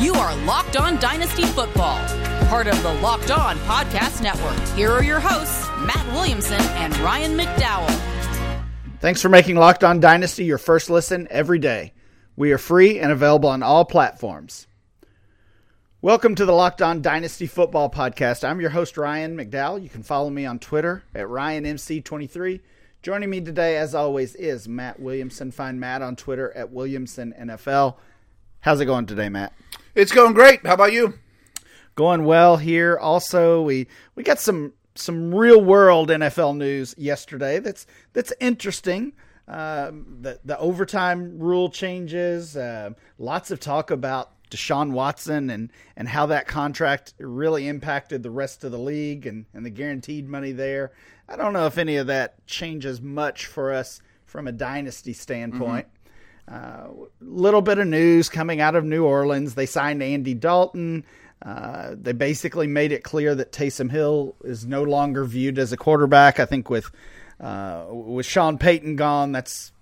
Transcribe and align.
You 0.00 0.14
are 0.14 0.34
Locked 0.46 0.78
On 0.78 0.98
Dynasty 0.98 1.42
Football, 1.42 1.98
part 2.46 2.66
of 2.66 2.82
the 2.82 2.94
Locked 3.02 3.30
On 3.30 3.58
Podcast 3.58 4.22
Network. 4.22 4.58
Here 4.74 4.90
are 4.90 5.04
your 5.04 5.20
hosts, 5.20 5.68
Matt 5.84 6.06
Williamson 6.14 6.58
and 6.58 6.96
Ryan 7.00 7.36
McDowell. 7.36 8.64
Thanks 9.00 9.20
for 9.20 9.28
making 9.28 9.56
Locked 9.56 9.84
On 9.84 10.00
Dynasty 10.00 10.46
your 10.46 10.56
first 10.56 10.88
listen 10.88 11.28
every 11.30 11.58
day. 11.58 11.92
We 12.34 12.50
are 12.52 12.56
free 12.56 12.98
and 12.98 13.12
available 13.12 13.50
on 13.50 13.62
all 13.62 13.84
platforms. 13.84 14.66
Welcome 16.00 16.34
to 16.36 16.46
the 16.46 16.54
Locked 16.54 16.80
On 16.80 17.02
Dynasty 17.02 17.46
Football 17.46 17.90
Podcast. 17.90 18.42
I'm 18.42 18.62
your 18.62 18.70
host, 18.70 18.96
Ryan 18.96 19.36
McDowell. 19.36 19.82
You 19.82 19.90
can 19.90 20.02
follow 20.02 20.30
me 20.30 20.46
on 20.46 20.60
Twitter 20.60 21.04
at 21.14 21.26
RyanMC23. 21.26 22.60
Joining 23.02 23.28
me 23.28 23.42
today, 23.42 23.76
as 23.76 23.94
always, 23.94 24.34
is 24.34 24.66
Matt 24.66 24.98
Williamson. 24.98 25.50
Find 25.50 25.78
Matt 25.78 26.00
on 26.00 26.16
Twitter 26.16 26.50
at 26.56 26.72
WilliamsonNFL. 26.72 27.96
How's 28.62 28.78
it 28.80 28.84
going 28.84 29.06
today, 29.06 29.30
Matt? 29.30 29.54
It's 29.94 30.12
going 30.12 30.34
great. 30.34 30.66
How 30.66 30.74
about 30.74 30.92
you? 30.92 31.14
Going 31.94 32.24
well 32.26 32.58
here. 32.58 32.98
Also, 32.98 33.62
we 33.62 33.86
we 34.14 34.22
got 34.22 34.38
some 34.38 34.74
some 34.94 35.34
real 35.34 35.62
world 35.62 36.10
NFL 36.10 36.58
news 36.58 36.94
yesterday. 36.98 37.58
That's 37.58 37.86
that's 38.12 38.34
interesting. 38.38 39.14
Uh, 39.48 39.92
the 40.20 40.40
the 40.44 40.58
overtime 40.58 41.38
rule 41.38 41.70
changes. 41.70 42.54
Uh, 42.54 42.90
lots 43.18 43.50
of 43.50 43.60
talk 43.60 43.90
about 43.90 44.30
Deshaun 44.50 44.92
Watson 44.92 45.48
and 45.48 45.72
and 45.96 46.06
how 46.06 46.26
that 46.26 46.46
contract 46.46 47.14
really 47.18 47.66
impacted 47.66 48.22
the 48.22 48.30
rest 48.30 48.62
of 48.62 48.72
the 48.72 48.78
league 48.78 49.26
and 49.26 49.46
and 49.54 49.64
the 49.64 49.70
guaranteed 49.70 50.28
money 50.28 50.52
there. 50.52 50.92
I 51.26 51.36
don't 51.36 51.54
know 51.54 51.64
if 51.64 51.78
any 51.78 51.96
of 51.96 52.08
that 52.08 52.46
changes 52.46 53.00
much 53.00 53.46
for 53.46 53.72
us 53.72 54.02
from 54.26 54.46
a 54.46 54.52
dynasty 54.52 55.14
standpoint. 55.14 55.86
Mm-hmm. 55.86 55.99
Uh, 56.50 56.88
little 57.20 57.62
bit 57.62 57.78
of 57.78 57.86
news 57.86 58.28
coming 58.28 58.60
out 58.60 58.74
of 58.74 58.84
New 58.84 59.04
Orleans. 59.04 59.54
They 59.54 59.66
signed 59.66 60.02
Andy 60.02 60.34
Dalton. 60.34 61.04
Uh, 61.42 61.94
they 61.98 62.12
basically 62.12 62.66
made 62.66 62.92
it 62.92 63.02
clear 63.02 63.34
that 63.34 63.52
Taysom 63.52 63.90
Hill 63.90 64.34
is 64.44 64.66
no 64.66 64.82
longer 64.82 65.24
viewed 65.24 65.58
as 65.58 65.72
a 65.72 65.76
quarterback. 65.76 66.40
I 66.40 66.44
think 66.44 66.68
with 66.68 66.90
uh, 67.38 67.86
with 67.88 68.26
Sean 68.26 68.58
Payton 68.58 68.96
gone, 68.96 69.32
that's 69.32 69.72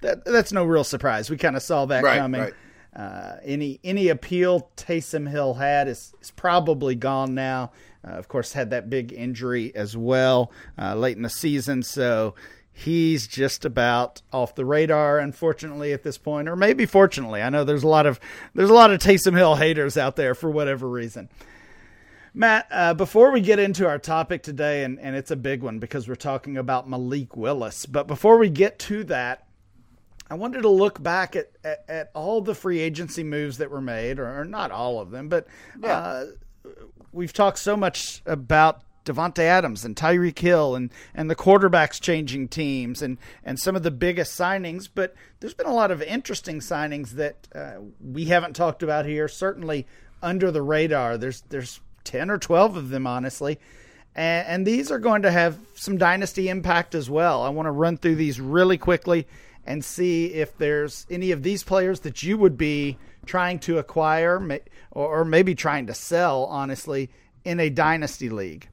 that, 0.00 0.24
that's 0.24 0.52
no 0.52 0.64
real 0.64 0.82
surprise. 0.82 1.30
We 1.30 1.36
kind 1.36 1.56
of 1.56 1.62
saw 1.62 1.86
that 1.86 2.02
right, 2.02 2.18
coming. 2.18 2.40
Right. 2.40 2.54
Uh, 2.96 3.36
any 3.44 3.80
any 3.84 4.08
appeal 4.08 4.70
Taysom 4.76 5.28
Hill 5.28 5.54
had 5.54 5.88
is, 5.88 6.14
is 6.20 6.30
probably 6.30 6.94
gone 6.94 7.34
now. 7.34 7.72
Uh, 8.06 8.12
of 8.12 8.28
course, 8.28 8.52
had 8.52 8.70
that 8.70 8.90
big 8.90 9.12
injury 9.12 9.74
as 9.74 9.96
well 9.96 10.52
uh, 10.78 10.94
late 10.94 11.16
in 11.16 11.22
the 11.22 11.30
season, 11.30 11.82
so 11.82 12.34
he's 12.74 13.26
just 13.26 13.64
about 13.64 14.20
off 14.32 14.54
the 14.54 14.64
radar. 14.64 15.18
Unfortunately, 15.18 15.92
at 15.92 16.02
this 16.02 16.18
point, 16.18 16.48
or 16.48 16.56
maybe 16.56 16.84
fortunately, 16.84 17.40
I 17.40 17.48
know 17.48 17.64
there's 17.64 17.84
a 17.84 17.88
lot 17.88 18.04
of 18.04 18.20
there's 18.54 18.68
a 18.68 18.74
lot 18.74 18.90
of 18.90 18.98
Taysom 19.00 19.36
Hill 19.36 19.54
haters 19.54 19.96
out 19.96 20.16
there 20.16 20.34
for 20.34 20.50
whatever 20.50 20.88
reason. 20.88 21.30
Matt, 22.36 22.66
uh, 22.72 22.94
before 22.94 23.30
we 23.30 23.40
get 23.40 23.60
into 23.60 23.86
our 23.86 23.98
topic 23.98 24.42
today, 24.42 24.82
and, 24.82 24.98
and 24.98 25.14
it's 25.14 25.30
a 25.30 25.36
big 25.36 25.62
one 25.62 25.78
because 25.78 26.08
we're 26.08 26.16
talking 26.16 26.56
about 26.56 26.88
Malik 26.88 27.36
Willis, 27.36 27.86
but 27.86 28.08
before 28.08 28.38
we 28.38 28.50
get 28.50 28.80
to 28.80 29.04
that, 29.04 29.46
I 30.28 30.34
wanted 30.34 30.62
to 30.62 30.68
look 30.68 31.00
back 31.00 31.36
at, 31.36 31.52
at, 31.62 31.84
at, 31.86 32.10
all 32.12 32.40
the 32.40 32.56
free 32.56 32.80
agency 32.80 33.22
moves 33.22 33.58
that 33.58 33.70
were 33.70 33.80
made, 33.80 34.18
or, 34.18 34.40
or 34.40 34.44
not 34.44 34.72
all 34.72 34.98
of 34.98 35.12
them, 35.12 35.28
but 35.28 35.46
yeah. 35.80 35.96
uh, 35.96 36.26
we've 37.12 37.32
talked 37.32 37.60
so 37.60 37.76
much 37.76 38.20
about 38.26 38.82
Davante 39.04 39.40
Adams 39.40 39.84
and 39.84 39.94
Tyreek 39.94 40.38
Hill 40.38 40.74
and, 40.74 40.90
and 41.14 41.30
the 41.30 41.36
quarterbacks 41.36 42.00
changing 42.00 42.48
teams 42.48 43.02
and, 43.02 43.18
and 43.44 43.58
some 43.58 43.76
of 43.76 43.82
the 43.82 43.90
biggest 43.90 44.38
signings. 44.38 44.88
But 44.92 45.14
there's 45.40 45.54
been 45.54 45.66
a 45.66 45.74
lot 45.74 45.90
of 45.90 46.02
interesting 46.02 46.60
signings 46.60 47.10
that 47.10 47.48
uh, 47.54 47.74
we 48.00 48.26
haven't 48.26 48.56
talked 48.56 48.82
about 48.82 49.06
here, 49.06 49.28
certainly 49.28 49.86
under 50.22 50.50
the 50.50 50.62
radar. 50.62 51.18
There's, 51.18 51.42
there's 51.50 51.80
10 52.04 52.30
or 52.30 52.38
12 52.38 52.76
of 52.76 52.88
them, 52.88 53.06
honestly. 53.06 53.58
And, 54.14 54.46
and 54.46 54.66
these 54.66 54.90
are 54.90 54.98
going 54.98 55.22
to 55.22 55.30
have 55.30 55.58
some 55.74 55.98
dynasty 55.98 56.48
impact 56.48 56.94
as 56.94 57.10
well. 57.10 57.42
I 57.42 57.50
want 57.50 57.66
to 57.66 57.72
run 57.72 57.96
through 57.96 58.16
these 58.16 58.40
really 58.40 58.78
quickly 58.78 59.26
and 59.66 59.84
see 59.84 60.26
if 60.26 60.56
there's 60.58 61.06
any 61.10 61.30
of 61.30 61.42
these 61.42 61.62
players 61.62 62.00
that 62.00 62.22
you 62.22 62.36
would 62.36 62.56
be 62.56 62.98
trying 63.26 63.58
to 63.58 63.78
acquire 63.78 64.60
or 64.90 65.24
maybe 65.24 65.54
trying 65.54 65.86
to 65.86 65.94
sell, 65.94 66.44
honestly, 66.44 67.10
in 67.44 67.60
a 67.60 67.70
dynasty 67.70 68.28
league. 68.28 68.68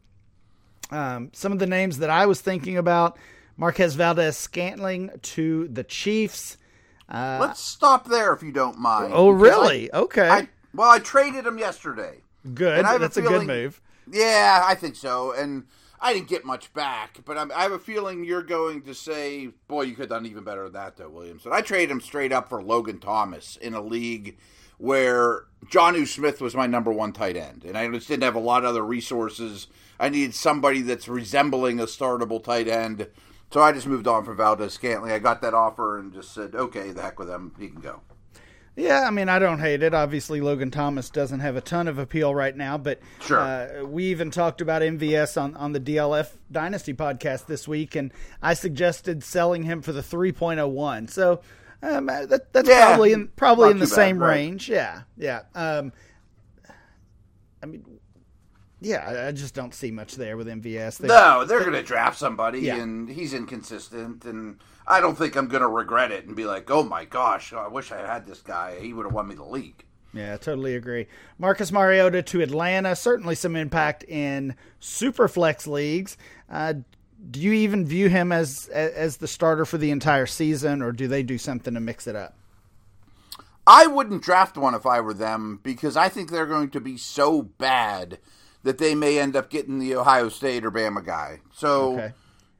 Um, 0.91 1.29
some 1.33 1.51
of 1.51 1.59
the 1.59 1.67
names 1.67 1.99
that 1.99 2.09
I 2.09 2.25
was 2.25 2.41
thinking 2.41 2.77
about 2.77 3.17
Marquez 3.57 3.95
Valdes-Scantling 3.95 5.11
to 5.21 5.67
the 5.67 5.83
Chiefs. 5.83 6.57
Uh, 7.07 7.37
Let's 7.39 7.61
stop 7.61 8.07
there 8.07 8.33
if 8.33 8.43
you 8.43 8.51
don't 8.51 8.77
mind. 8.77 9.13
Oh, 9.15 9.29
really? 9.29 9.91
I, 9.91 9.97
okay. 9.99 10.29
I, 10.29 10.47
well, 10.73 10.89
I 10.89 10.99
traded 10.99 11.45
him 11.45 11.57
yesterday. 11.57 12.21
Good. 12.53 12.83
That's 12.85 13.17
a, 13.17 13.21
feeling, 13.21 13.35
a 13.35 13.39
good 13.39 13.47
move. 13.47 13.81
Yeah, 14.11 14.63
I 14.65 14.75
think 14.75 14.95
so. 14.95 15.33
And 15.33 15.65
I 16.01 16.13
didn't 16.13 16.29
get 16.29 16.43
much 16.43 16.73
back, 16.73 17.19
but 17.25 17.37
I'm, 17.37 17.51
i 17.51 17.61
have 17.61 17.71
a 17.71 17.79
feeling 17.79 18.23
you're 18.23 18.41
going 18.41 18.81
to 18.83 18.93
say, 18.95 19.49
"Boy, 19.67 19.83
you 19.83 19.93
could 19.93 20.03
have 20.03 20.09
done 20.09 20.25
even 20.25 20.43
better 20.43 20.63
than 20.63 20.73
that, 20.73 20.97
though, 20.97 21.09
Williamson." 21.09 21.51
I 21.53 21.61
traded 21.61 21.91
him 21.91 22.01
straight 22.01 22.31
up 22.31 22.49
for 22.49 22.61
Logan 22.63 22.99
Thomas 22.99 23.55
in 23.57 23.75
a 23.75 23.81
league 23.81 24.37
where 24.79 25.43
Jonnu 25.67 26.07
Smith 26.07 26.41
was 26.41 26.55
my 26.55 26.65
number 26.65 26.91
one 26.91 27.13
tight 27.13 27.37
end, 27.37 27.63
and 27.65 27.77
I 27.77 27.87
just 27.89 28.07
didn't 28.07 28.23
have 28.23 28.35
a 28.35 28.39
lot 28.39 28.63
of 28.63 28.69
other 28.69 28.83
resources. 28.83 29.67
I 30.01 30.09
needed 30.09 30.33
somebody 30.33 30.81
that's 30.81 31.07
resembling 31.07 31.79
a 31.79 31.85
startable 31.85 32.43
tight 32.43 32.67
end, 32.67 33.07
so 33.51 33.61
I 33.61 33.71
just 33.71 33.85
moved 33.85 34.07
on 34.07 34.25
from 34.25 34.35
Valdes-Scantling. 34.35 35.11
I 35.11 35.19
got 35.19 35.41
that 35.43 35.53
offer 35.53 35.99
and 35.99 36.11
just 36.11 36.33
said, 36.33 36.55
"Okay, 36.55 36.91
the 36.91 37.03
heck 37.03 37.19
with 37.19 37.29
him, 37.29 37.53
he 37.59 37.69
can 37.69 37.81
go." 37.81 38.01
Yeah, 38.75 39.01
I 39.01 39.11
mean, 39.11 39.29
I 39.29 39.37
don't 39.37 39.59
hate 39.59 39.83
it. 39.83 39.93
Obviously, 39.93 40.41
Logan 40.41 40.71
Thomas 40.71 41.09
doesn't 41.09 41.41
have 41.41 41.55
a 41.55 41.61
ton 41.61 41.87
of 41.87 41.99
appeal 41.99 42.33
right 42.33 42.55
now, 42.55 42.77
but 42.77 42.99
sure. 43.21 43.39
uh, 43.39 43.83
we 43.83 44.05
even 44.05 44.31
talked 44.31 44.61
about 44.61 44.81
MVS 44.81 45.39
on, 45.39 45.55
on 45.55 45.73
the 45.73 45.79
DLF 45.79 46.29
Dynasty 46.51 46.93
podcast 46.93 47.45
this 47.45 47.67
week, 47.67 47.95
and 47.95 48.11
I 48.41 48.53
suggested 48.53 49.23
selling 49.23 49.63
him 49.63 49.81
for 49.81 49.91
the 49.91 50.01
3.01. 50.01 51.09
So 51.09 51.41
um, 51.83 52.09
uh, 52.09 52.25
that, 52.27 52.53
that's 52.53 52.69
yeah, 52.69 52.87
probably 52.87 53.11
in 53.11 53.27
probably 53.35 53.71
in 53.71 53.79
the 53.79 53.87
same 53.87 54.17
bad, 54.19 54.25
right? 54.25 54.35
range. 54.35 54.69
Yeah, 54.69 55.01
yeah. 55.17 55.41
Um, 55.53 55.91
I 57.61 57.65
mean, 57.65 57.99
yeah, 58.81 59.27
I 59.27 59.31
just 59.31 59.53
don't 59.53 59.75
see 59.75 59.91
much 59.91 60.15
there 60.15 60.35
with 60.35 60.47
MVS. 60.47 60.97
They're, 60.97 61.07
no, 61.07 61.45
they're 61.45 61.59
going 61.59 61.73
to 61.73 61.83
draft 61.83 62.17
somebody, 62.17 62.61
yeah. 62.61 62.77
and 62.77 63.07
he's 63.07 63.31
inconsistent, 63.31 64.25
and 64.25 64.59
I 64.87 64.99
don't 64.99 65.15
think 65.15 65.35
I'm 65.35 65.47
going 65.47 65.61
to 65.61 65.67
regret 65.67 66.11
it 66.11 66.25
and 66.25 66.35
be 66.35 66.45
like, 66.45 66.71
oh 66.71 66.81
my 66.81 67.05
gosh, 67.05 67.53
I 67.53 67.67
wish 67.67 67.91
I 67.91 67.99
had 67.99 68.25
this 68.25 68.41
guy. 68.41 68.79
He 68.79 68.91
would 68.91 69.05
have 69.05 69.13
won 69.13 69.27
me 69.27 69.35
the 69.35 69.43
league. 69.43 69.85
Yeah, 70.13 70.33
I 70.33 70.37
totally 70.37 70.75
agree. 70.75 71.07
Marcus 71.37 71.71
Mariota 71.71 72.23
to 72.23 72.41
Atlanta, 72.41 72.95
certainly 72.95 73.35
some 73.35 73.55
impact 73.55 74.03
in 74.05 74.55
super 74.79 75.27
flex 75.27 75.67
leagues. 75.67 76.17
Uh, 76.49 76.73
do 77.29 77.39
you 77.39 77.53
even 77.53 77.85
view 77.85 78.09
him 78.09 78.31
as 78.31 78.67
as 78.73 79.17
the 79.17 79.27
starter 79.27 79.63
for 79.63 79.77
the 79.77 79.91
entire 79.91 80.25
season, 80.25 80.81
or 80.81 80.91
do 80.91 81.07
they 81.07 81.21
do 81.21 81.37
something 81.37 81.75
to 81.75 81.79
mix 81.79 82.07
it 82.07 82.15
up? 82.15 82.35
I 83.67 83.85
wouldn't 83.85 84.23
draft 84.23 84.57
one 84.57 84.73
if 84.73 84.87
I 84.87 85.01
were 85.01 85.13
them 85.13 85.59
because 85.61 85.95
I 85.95 86.09
think 86.09 86.31
they're 86.31 86.47
going 86.47 86.71
to 86.71 86.81
be 86.81 86.97
so 86.97 87.43
bad 87.43 88.17
that 88.63 88.77
they 88.77 88.95
may 88.95 89.19
end 89.19 89.35
up 89.35 89.49
getting 89.49 89.79
the 89.79 89.95
Ohio 89.95 90.29
State 90.29 90.65
or 90.65 90.71
Bama 90.71 91.03
guy. 91.03 91.39
So 91.53 91.93
okay. 91.93 92.13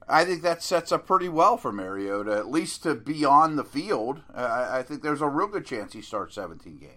I 0.08 0.26
think 0.26 0.42
that 0.42 0.62
sets 0.62 0.92
up 0.92 1.08
pretty 1.08 1.30
well 1.30 1.58
for 1.58 1.72
Mariota, 1.72 2.34
at 2.34 2.52
least 2.52 2.84
to 2.84 2.96
be 2.96 3.24
on 3.24 3.56
the 3.56 3.64
field. 3.64 4.22
Uh, 4.34 4.70
I 4.72 4.84
think 4.84 5.02
there's 5.04 5.22
a 5.22 5.28
real 5.28 5.48
good 5.48 5.66
chance 5.66 5.94
he 5.94 6.02
starts 6.02 6.36
17 6.36 6.78
games. 6.78 6.96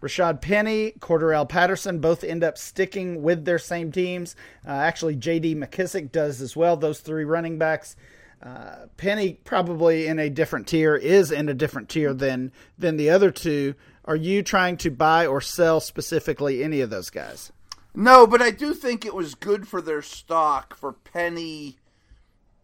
Rashad 0.00 0.40
Penny, 0.40 0.92
Cordarrelle 1.00 1.48
Patterson 1.48 1.98
both 1.98 2.22
end 2.22 2.44
up 2.44 2.56
sticking 2.56 3.22
with 3.22 3.44
their 3.44 3.58
same 3.58 3.90
teams. 3.90 4.36
Uh, 4.66 4.70
actually, 4.70 5.16
J.D. 5.16 5.56
McKissic 5.56 6.12
does 6.12 6.40
as 6.40 6.56
well. 6.56 6.76
Those 6.76 7.00
three 7.00 7.24
running 7.24 7.58
backs. 7.58 7.96
Uh, 8.40 8.86
Penny 8.96 9.40
probably 9.44 10.06
in 10.06 10.20
a 10.20 10.30
different 10.30 10.68
tier 10.68 10.94
is 10.94 11.32
in 11.32 11.48
a 11.48 11.54
different 11.54 11.88
tier 11.88 12.14
than 12.14 12.52
than 12.78 12.96
the 12.96 13.10
other 13.10 13.32
two. 13.32 13.74
Are 14.04 14.14
you 14.14 14.44
trying 14.44 14.76
to 14.78 14.90
buy 14.90 15.26
or 15.26 15.40
sell 15.40 15.80
specifically 15.80 16.62
any 16.62 16.80
of 16.80 16.88
those 16.88 17.10
guys? 17.10 17.52
No, 17.98 18.28
but 18.28 18.40
I 18.40 18.52
do 18.52 18.74
think 18.74 19.04
it 19.04 19.12
was 19.12 19.34
good 19.34 19.66
for 19.66 19.82
their 19.82 20.02
stock 20.02 20.76
for 20.76 20.92
Penny 20.92 21.78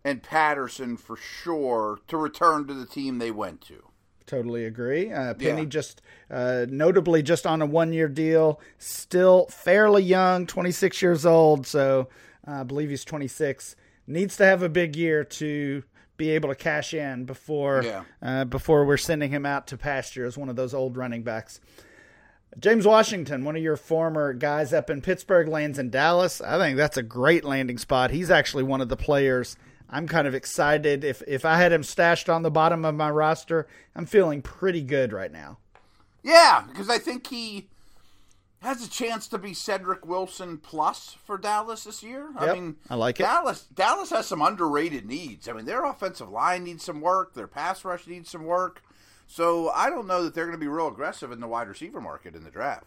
and 0.05 0.23
Patterson 0.23 0.97
for 0.97 1.17
sure 1.17 1.99
to 2.07 2.17
return 2.17 2.69
to 2.69 2.75
the 2.75 2.87
team 2.87 3.19
they 3.19 3.33
went 3.33 3.61
to. 3.63 3.83
Totally 4.27 4.65
agree. 4.65 5.11
Uh, 5.11 5.35
Penny 5.35 5.63
yeah. 5.63 5.69
just 5.69 6.03
uh, 6.31 6.67
notably 6.69 7.21
just 7.21 7.49
on 7.49 7.61
a 7.61 7.67
one 7.67 7.93
year 7.93 8.07
deal, 8.07 8.61
still 8.79 9.47
fairly 9.47 10.05
young, 10.05 10.47
26 10.47 11.03
years 11.03 11.27
old. 11.27 11.67
So 11.67 12.09
uh, 12.47 12.61
I 12.61 12.63
believe 12.63 12.91
he's 12.91 13.05
26. 13.05 13.75
Needs 14.07 14.37
to 14.37 14.45
have 14.45 14.63
a 14.63 14.69
big 14.69 14.95
year 14.95 15.25
to 15.25 15.83
be 16.17 16.31
able 16.31 16.51
to 16.51 16.55
cash 16.55 16.95
in 16.95 17.25
before 17.25 17.83
yeah. 17.83 18.05
Uh, 18.23 18.45
before 18.45 18.85
we're 18.85 18.97
sending 18.97 19.33
him 19.33 19.45
out 19.45 19.67
to 19.67 19.77
pasture 19.77 20.27
as 20.27 20.39
one 20.39 20.49
of 20.49 20.55
those 20.55 20.75
old 20.75 20.97
running 20.97 21.25
backs. 21.25 21.61
James 22.59 22.87
Washington, 22.87 23.45
one 23.45 23.57
of 23.57 23.63
your 23.63 23.77
former 23.77 24.33
guys 24.33 24.73
up 24.73 24.89
in 24.91 25.01
Pittsburgh, 25.03 25.49
lands 25.49 25.79
in 25.79 25.91
Dallas. 25.91 26.41
I 26.41 26.59
think 26.59 26.77
that's 26.77 26.97
a 26.97 27.03
great 27.03 27.45
landing 27.45 27.79
spot. 27.79 28.11
He's 28.11 28.31
actually 28.31 28.63
one 28.63 28.81
of 28.81 28.89
the 28.89 28.97
players 28.97 29.57
I'm 29.95 30.09
kind 30.09 30.27
of 30.27 30.35
excited. 30.35 31.05
If 31.05 31.23
if 31.27 31.45
I 31.45 31.57
had 31.57 31.73
him 31.73 31.83
stashed 31.83 32.29
on 32.29 32.43
the 32.43 32.51
bottom 32.51 32.85
of 32.85 32.95
my 32.95 33.11
roster, 33.11 33.67
I'm 33.95 34.07
feeling 34.07 34.43
pretty 34.43 34.83
good 34.83 35.13
right 35.13 35.31
now. 35.31 35.59
Yeah, 36.23 36.65
because 36.69 36.89
I 36.89 36.99
think 36.99 37.29
he 37.29 37.69
has 38.61 38.85
a 38.85 38.91
chance 38.91 39.29
to 39.29 39.39
be 39.39 39.53
Cedric 39.53 40.07
Wilson 40.07 40.57
plus 40.59 41.17
for 41.25 41.37
Dallas 41.37 41.85
this 41.85 42.03
year. 42.03 42.31
Yep, 42.41 42.43
I 42.43 42.53
mean, 42.55 42.77
I 42.89 42.95
like 42.95 43.21
it. 43.21 43.25
Dallas 43.25 43.67
Dallas 43.73 44.11
has 44.11 44.27
some 44.27 44.43
underrated 44.43 45.07
needs. 45.07 45.49
I 45.49 45.53
mean, 45.53 45.67
their 45.67 45.85
offensive 45.85 46.31
line 46.31 46.65
needs 46.65 46.83
some 46.83 47.01
work. 47.01 47.35
Their 47.35 47.47
pass 47.47 47.85
rush 47.85 48.07
needs 48.07 48.31
some 48.31 48.45
work. 48.45 48.83
So 49.27 49.71
I 49.71 49.91
don't 49.91 50.07
know 50.07 50.23
that 50.25 50.35
they're 50.35 50.47
going 50.47 50.59
to 50.59 50.61
be 50.61 50.69
real 50.69 50.89
aggressive 50.89 51.33
in 51.33 51.41
the 51.41 51.49
wide 51.49 51.69
receiver 51.69 52.01
market 52.01 52.35
in 52.35 52.45
the 52.45 52.51
draft. 52.51 52.87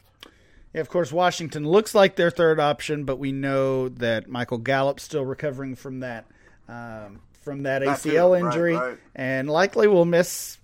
Yeah, 0.73 0.81
of 0.81 0.89
course, 0.89 1.11
Washington 1.11 1.67
looks 1.67 1.95
like 1.95 2.15
their 2.15 2.29
third 2.29 2.59
option, 2.59 3.03
but 3.05 3.17
we 3.17 3.31
know 3.31 3.89
that 3.89 4.27
Michael 4.27 4.57
Gallup's 4.57 5.03
still 5.03 5.25
recovering 5.25 5.75
from 5.75 6.01
that 6.01 6.25
um, 6.67 7.21
from 7.41 7.63
that 7.63 7.79
That 7.79 7.99
ACL 7.99 8.33
right, 8.33 8.45
injury, 8.45 8.75
right. 8.75 8.97
and 9.15 9.49
likely 9.49 9.87
will 9.87 10.05
miss 10.05 10.57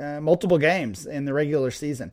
uh, 0.00 0.20
multiple 0.20 0.58
games 0.58 1.06
in 1.06 1.24
the 1.24 1.32
regular 1.34 1.70
season. 1.70 2.12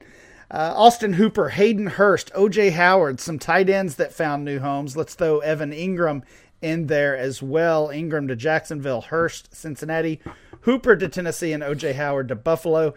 Uh, 0.50 0.74
Austin 0.76 1.14
Hooper, 1.14 1.50
Hayden 1.50 1.88
Hurst, 1.88 2.32
OJ 2.34 2.72
Howard, 2.72 3.20
some 3.20 3.38
tight 3.40 3.70
ends 3.70 3.96
that 3.98 4.14
found 4.14 4.46
new 4.46 4.60
homes. 4.60 4.96
Let's 4.96 5.14
throw 5.16 5.40
Evan 5.40 5.72
Engram 5.72 6.24
in 6.62 6.88
there 6.88 7.18
as 7.18 7.42
well. 7.44 7.90
Engram 7.90 8.28
to 8.30 8.36
Jacksonville, 8.36 9.02
Hurst, 9.02 9.54
Cincinnati, 9.54 10.20
Hooper 10.66 10.96
to 10.96 11.08
Tennessee, 11.08 11.54
and 11.54 11.62
OJ 11.62 11.94
Howard 11.94 12.28
to 12.30 12.36
Buffalo. 12.36 12.96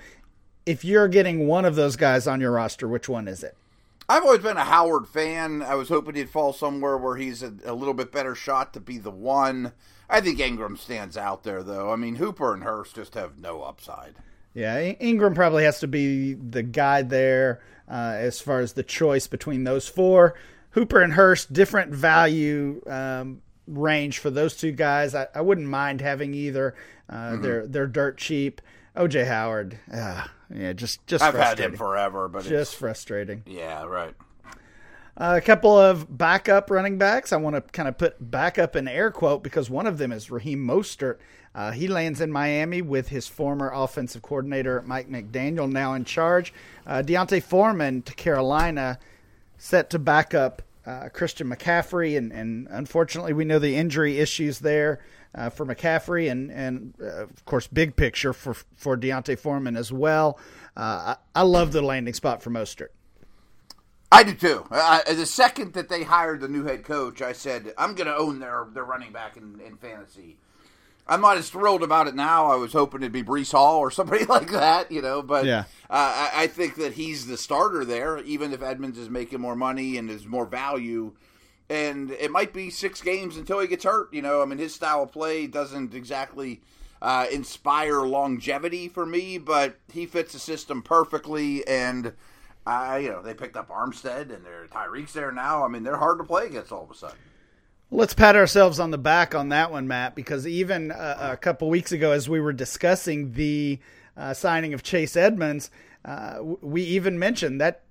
If 0.65 0.85
you're 0.85 1.07
getting 1.09 1.47
one 1.47 1.67
of 1.67 1.77
those 1.77 1.97
guys 1.97 2.27
on 2.27 2.41
your 2.41 2.53
roster, 2.53 2.89
which 2.89 3.09
one 3.09 3.29
is 3.29 3.43
it? 3.43 3.57
I've 4.09 4.25
always 4.25 4.41
been 4.41 4.57
a 4.57 4.65
Howard 4.65 5.07
fan. 5.07 5.61
I 5.61 5.75
was 5.75 5.91
hoping 5.91 6.15
he'd 6.15 6.31
fall 6.31 6.55
somewhere 6.55 6.97
where 6.97 7.17
he's 7.17 7.43
a, 7.43 7.53
a 7.67 7.75
little 7.75 7.93
bit 7.93 8.11
better 8.11 8.35
shot 8.35 8.73
to 8.73 8.81
be 8.81 8.97
the 8.97 9.11
one. 9.11 9.73
I 10.09 10.23
think 10.23 10.39
Engram 10.39 10.79
stands 10.79 11.19
out 11.19 11.43
there, 11.43 11.63
though. 11.63 11.93
I 11.93 11.97
mean, 11.97 12.17
Hooper 12.17 12.55
and 12.55 12.65
Hurst 12.65 12.95
just 12.95 13.13
have 13.15 13.39
no 13.39 13.63
upside. 13.63 14.15
Yeah, 14.55 14.95
Engram 14.95 15.35
probably 15.35 15.65
has 15.65 15.79
to 15.81 15.87
be 15.87 16.33
the 16.33 16.63
guy 16.63 17.03
there 17.03 17.61
uh, 17.87 18.15
as 18.17 18.41
far 18.41 18.61
as 18.61 18.73
the 18.73 18.83
choice 18.83 19.27
between 19.27 19.65
those 19.65 19.87
four. 19.87 20.35
Hooper 20.71 21.03
and 21.03 21.13
Hurst, 21.13 21.53
different 21.53 21.93
value 21.93 22.81
um, 22.87 23.43
range 23.69 24.19
for 24.19 24.31
those 24.31 24.57
two 24.57 24.73
guys. 24.73 25.15
I, 25.15 25.29
I 25.35 25.41
wouldn't 25.41 25.69
mind 25.69 26.01
having 26.01 26.35
either. 26.35 26.75
Uh, 27.09 27.37
They're 27.37 27.67
they're 27.67 27.87
dirt 27.87 28.19
cheap. 28.19 28.61
OJ 28.97 29.27
Howard, 29.29 29.79
uh, 29.93 30.25
yeah, 30.53 30.73
just 30.73 31.07
just 31.07 31.23
I've 31.23 31.35
had 31.35 31.59
him 31.61 31.77
forever, 31.77 32.27
but 32.29 32.43
just 32.45 32.75
frustrating. 32.75 33.45
yeah, 33.47 33.85
right. 33.85 34.15
Uh, 35.17 35.35
a 35.37 35.41
couple 35.41 35.77
of 35.77 36.17
backup 36.17 36.71
running 36.71 36.99
backs. 36.99 37.33
I 37.33 37.37
want 37.37 37.55
to 37.57 37.61
kind 37.61 37.89
of 37.89 37.97
put 37.99 38.17
backup 38.31 38.77
in 38.77 38.87
air 38.89 39.11
quote 39.11 39.43
because 39.43 39.69
one 39.71 39.87
of 39.87 39.99
them 39.99 40.11
is 40.13 40.31
Raheem 40.31 40.67
Mostert. 40.67 41.19
Uh, 41.55 41.71
he 41.73 41.89
lands 41.89 42.21
in 42.21 42.31
Miami 42.31 42.83
with 42.83 43.09
his 43.09 43.27
former 43.27 43.71
offensive 43.73 44.23
coordinator 44.23 44.83
Mike 44.87 45.09
McDaniel 45.09 45.71
now 45.71 45.95
in 45.95 46.05
charge. 46.05 46.53
Uh, 46.87 47.03
D'Onta 47.03 47.41
Foreman 47.43 48.03
to 48.03 48.15
Carolina, 48.15 48.99
set 49.57 49.91
to 49.91 49.99
back 49.99 50.35
up 50.35 50.63
uh, 50.89 51.09
Christian 51.11 51.49
McCaffrey, 51.49 52.17
and, 52.17 52.33
and 52.33 52.67
unfortunately 52.71 53.35
we 53.35 53.45
know 53.45 53.59
the 53.59 53.77
injury 53.77 54.19
issues 54.19 54.61
there 54.61 55.01
uh, 55.35 55.51
for 55.51 55.67
McCaffrey, 55.67 56.31
and 56.31 56.51
and 56.51 56.95
uh, 57.01 57.25
of 57.25 57.45
course 57.45 57.67
big 57.67 57.95
picture 57.95 58.33
for 58.33 58.55
for 58.77 58.97
D'Onta 58.97 59.39
Foreman 59.39 59.77
as 59.77 59.93
well. 59.93 60.39
Uh, 60.77 61.15
I, 61.35 61.41
I 61.41 61.43
love 61.43 61.73
the 61.73 61.83
landing 61.83 62.15
spot 62.15 62.43
for 62.43 62.51
Mostert. 62.51 62.89
I 64.11 64.23
do 64.23 64.33
too. 64.33 64.67
Uh, 64.71 65.03
the 65.13 65.27
second 65.27 65.75
that 65.75 65.91
they 65.91 66.05
hired 66.05 66.41
the 66.41 66.49
new 66.49 66.65
head 66.65 66.85
coach, 66.85 67.21
I 67.21 67.33
said 67.33 67.75
I'm 67.77 67.95
going 67.95 68.07
to 68.07 68.17
own 68.17 68.39
their 68.39 68.67
their 68.73 68.85
running 68.85 69.13
back 69.13 69.37
in, 69.37 69.61
in 69.61 69.77
fantasy. 69.77 70.39
I'm 71.09 71.21
not 71.21 71.39
as 71.39 71.49
thrilled 71.49 71.83
about 71.83 72.07
it 72.07 72.15
now. 72.15 72.47
I 72.47 72.57
was 72.57 72.73
hoping 72.73 73.01
it'd 73.03 73.13
be 73.13 73.23
Breece 73.23 73.53
Hall 73.53 73.79
or 73.79 73.91
somebody 73.91 74.25
like 74.27 74.51
that, 74.51 74.93
you 74.93 75.01
know. 75.01 75.23
But 75.23 75.47
Yeah. 75.47 75.65
uh, 75.89 76.31
I, 76.35 76.43
I 76.43 76.47
think 76.49 76.77
that 76.77 76.93
he's 76.95 77.27
the 77.27 77.37
starter 77.39 77.85
there, 77.85 78.19
even 78.19 78.53
if 78.53 78.63
Edmonds 78.63 78.99
is 78.99 79.09
making 79.09 79.41
more 79.41 79.57
money 79.57 79.97
and 79.97 80.11
is 80.11 80.27
more 80.27 80.47
value. 80.47 81.13
And 81.71 82.11
it 82.13 82.31
might 82.31 82.53
be 82.53 82.71
six 82.71 83.01
games 83.03 83.37
until 83.37 83.61
he 83.61 83.67
gets 83.67 83.85
hurt. 83.85 84.13
You 84.13 84.23
know, 84.23 84.43
I 84.43 84.45
mean, 84.47 84.59
his 84.59 84.75
style 84.75 85.03
of 85.03 85.13
play 85.13 85.47
doesn't 85.47 85.95
exactly 85.95 86.61
uh, 87.03 87.27
inspire 87.31 88.01
longevity 88.03 88.89
for 88.89 89.05
me, 89.07 89.39
but 89.39 89.77
he 89.93 90.07
fits 90.07 90.33
the 90.33 90.39
system 90.39 90.83
perfectly. 90.83 91.67
And 91.67 92.13
uh, 92.67 92.99
you 93.01 93.09
know, 93.09 93.23
they 93.23 93.33
picked 93.35 93.57
up 93.57 93.71
Armstead 93.71 94.35
and 94.35 94.45
they're 94.45 94.67
Tyreek's 94.71 95.15
there 95.15 95.33
now. 95.33 95.65
I 95.65 95.69
mean, 95.69 95.83
they're 95.85 95.97
hard 95.97 96.19
to 96.19 96.25
play 96.25 96.47
against 96.47 96.71
all 96.73 96.85
of 96.85 96.91
a 96.91 96.95
sudden. 96.95 97.17
Let's 97.91 98.13
pat 98.13 98.37
ourselves 98.37 98.79
on 98.79 98.91
the 98.91 98.99
back 98.99 99.35
on 99.35 99.49
that 99.49 99.71
one, 99.71 99.89
Matt, 99.89 100.15
because 100.15 100.47
even 100.47 100.93
uh, 100.93 101.31
a 101.33 101.37
couple 101.37 101.71
weeks 101.71 101.91
ago, 101.91 102.13
as 102.13 102.29
we 102.29 102.39
were 102.39 102.53
discussing 102.53 103.33
the 103.33 103.79
uh, 104.17 104.35
signing 104.35 104.75
of 104.75 104.83
Chase 104.83 105.17
Edmonds, 105.17 105.71
uh, 106.05 106.39
we 106.61 106.83
even 106.83 107.19
mentioned 107.19 107.61
that 107.61 107.83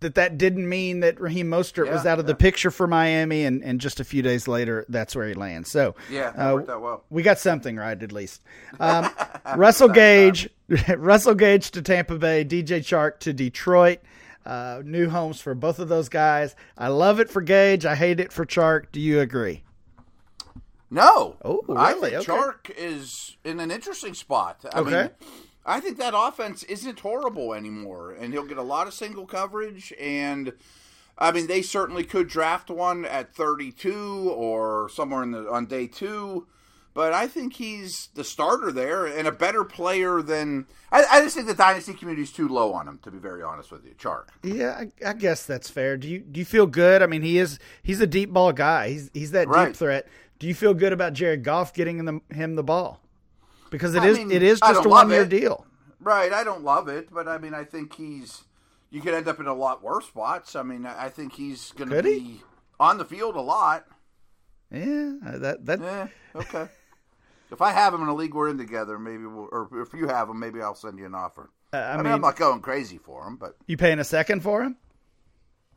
that 0.00 0.14
that 0.14 0.38
didn't 0.38 0.66
mean 0.66 1.00
that 1.00 1.20
Raheem 1.20 1.48
Mostert 1.48 1.90
was 1.90 2.06
out 2.06 2.18
of 2.18 2.26
the 2.26 2.34
picture 2.34 2.70
for 2.70 2.86
Miami, 2.86 3.44
and, 3.44 3.62
and 3.62 3.80
just 3.80 4.00
a 4.00 4.04
few 4.04 4.22
days 4.22 4.48
later, 4.48 4.86
that's 4.88 5.14
where 5.14 5.28
he 5.28 5.34
lands. 5.34 5.70
So 5.70 5.94
Yeah, 6.10 6.30
that 6.30 6.50
uh, 6.50 6.54
worked 6.54 6.70
out 6.70 6.80
well. 6.80 7.04
we 7.10 7.22
got 7.22 7.38
something 7.38 7.76
right 7.76 8.02
at 8.02 8.10
least. 8.10 8.42
Um, 8.78 9.10
Russell 9.56 9.88
Gage, 9.88 10.48
Russell 10.96 11.34
Gage 11.34 11.70
to 11.72 11.82
Tampa 11.82 12.16
Bay, 12.16 12.44
DJ 12.44 12.80
Chark 12.80 13.18
to 13.20 13.32
Detroit. 13.32 14.00
Uh, 14.46 14.80
new 14.84 15.08
homes 15.10 15.40
for 15.40 15.54
both 15.54 15.78
of 15.78 15.88
those 15.88 16.08
guys. 16.08 16.56
I 16.78 16.88
love 16.88 17.20
it 17.20 17.28
for 17.30 17.42
Gage. 17.42 17.84
I 17.84 17.94
hate 17.94 18.20
it 18.20 18.32
for 18.32 18.46
Chark. 18.46 18.86
Do 18.90 19.00
you 19.00 19.20
agree? 19.20 19.62
No. 20.90 21.36
Oh, 21.44 21.60
I 21.76 21.92
really? 21.92 22.10
think 22.10 22.28
Okay. 22.28 22.40
Chark 22.40 22.70
is 22.76 23.36
in 23.44 23.60
an 23.60 23.70
interesting 23.70 24.14
spot. 24.14 24.64
I 24.72 24.80
Okay. 24.80 24.90
mean, 24.90 25.10
I 25.64 25.78
think 25.78 25.98
that 25.98 26.14
offense 26.16 26.62
isn't 26.64 27.00
horrible 27.00 27.52
anymore, 27.54 28.12
and 28.12 28.32
he'll 28.32 28.46
get 28.46 28.56
a 28.58 28.62
lot 28.62 28.86
of 28.86 28.94
single 28.94 29.26
coverage. 29.26 29.92
And 30.00 30.54
I 31.18 31.32
mean, 31.32 31.46
they 31.46 31.62
certainly 31.62 32.02
could 32.02 32.26
draft 32.28 32.70
one 32.70 33.04
at 33.04 33.34
32 33.34 34.30
or 34.34 34.88
somewhere 34.88 35.22
in 35.22 35.32
the 35.32 35.48
on 35.50 35.66
day 35.66 35.86
two. 35.86 36.46
But 36.92 37.12
I 37.12 37.28
think 37.28 37.54
he's 37.54 38.08
the 38.14 38.24
starter 38.24 38.72
there 38.72 39.06
and 39.06 39.28
a 39.28 39.32
better 39.32 39.62
player 39.64 40.22
than. 40.22 40.66
I, 40.90 41.04
I 41.10 41.20
just 41.22 41.36
think 41.36 41.46
the 41.46 41.54
dynasty 41.54 41.94
community 41.94 42.22
is 42.24 42.32
too 42.32 42.48
low 42.48 42.72
on 42.72 42.88
him, 42.88 42.98
to 43.04 43.10
be 43.12 43.18
very 43.18 43.42
honest 43.42 43.70
with 43.70 43.84
you, 43.84 43.92
Chark. 43.92 44.24
Yeah, 44.42 44.76
I, 45.04 45.08
I 45.10 45.12
guess 45.12 45.46
that's 45.46 45.70
fair. 45.70 45.96
Do 45.96 46.08
you 46.08 46.18
do 46.18 46.40
you 46.40 46.44
feel 46.44 46.66
good? 46.66 47.00
I 47.02 47.06
mean, 47.06 47.22
he 47.22 47.38
is 47.38 47.58
he's 47.82 48.00
a 48.00 48.06
deep 48.08 48.32
ball 48.32 48.52
guy. 48.52 48.88
He's 48.90 49.10
he's 49.14 49.30
that 49.30 49.46
Right. 49.48 49.66
deep 49.68 49.76
threat. 49.76 50.08
Do 50.40 50.48
you 50.48 50.54
feel 50.54 50.74
good 50.74 50.92
about 50.92 51.12
Jared 51.12 51.44
Goff 51.44 51.72
getting 51.74 52.04
the, 52.04 52.20
him 52.34 52.56
the 52.56 52.64
ball? 52.64 53.00
Because 53.70 53.94
it 53.94 54.02
I 54.02 54.06
is 54.08 54.18
mean, 54.18 54.32
it 54.32 54.42
is 54.42 54.58
just 54.58 54.84
a 54.84 54.88
one 54.88 55.10
year 55.10 55.24
deal. 55.26 55.66
Right, 56.00 56.32
I 56.32 56.42
don't 56.44 56.64
love 56.64 56.88
it, 56.88 57.08
but 57.12 57.28
I 57.28 57.38
mean, 57.38 57.54
I 57.54 57.62
think 57.64 57.94
he's. 57.94 58.42
You 58.90 59.00
could 59.00 59.14
end 59.14 59.28
up 59.28 59.38
in 59.38 59.46
a 59.46 59.54
lot 59.54 59.84
worse 59.84 60.06
spots. 60.06 60.56
I 60.56 60.64
mean, 60.64 60.84
I 60.86 61.08
think 61.10 61.34
he's 61.34 61.70
going 61.72 61.90
to 61.90 62.02
be 62.02 62.18
he? 62.18 62.42
on 62.80 62.98
the 62.98 63.04
field 63.04 63.36
a 63.36 63.40
lot. 63.40 63.84
Yeah, 64.72 65.12
that 65.22 65.66
that 65.66 65.80
Eh, 65.80 66.06
okay. 66.34 66.68
If 67.50 67.62
I 67.62 67.72
have 67.72 67.94
him 67.94 68.02
in 68.02 68.08
a 68.08 68.14
league 68.14 68.34
we're 68.34 68.48
in 68.48 68.58
together, 68.58 68.98
maybe 68.98 69.24
we'll, 69.24 69.48
or 69.50 69.68
if 69.80 69.92
you 69.92 70.08
have 70.08 70.28
him, 70.28 70.38
maybe 70.38 70.60
I'll 70.62 70.74
send 70.74 70.98
you 70.98 71.06
an 71.06 71.14
offer. 71.14 71.50
uh, 71.72 71.76
I, 71.76 71.80
I, 71.80 71.96
mean, 71.96 72.04
mean, 72.04 72.12
I'm 72.14 72.20
not 72.20 72.36
going 72.36 72.60
crazy 72.60 72.98
for 72.98 73.26
him, 73.26 73.36
but 73.36 73.56
you 73.66 73.76
paying 73.76 73.98
a 73.98 74.04
second 74.04 74.42
for 74.42 74.62
him? 74.62 74.76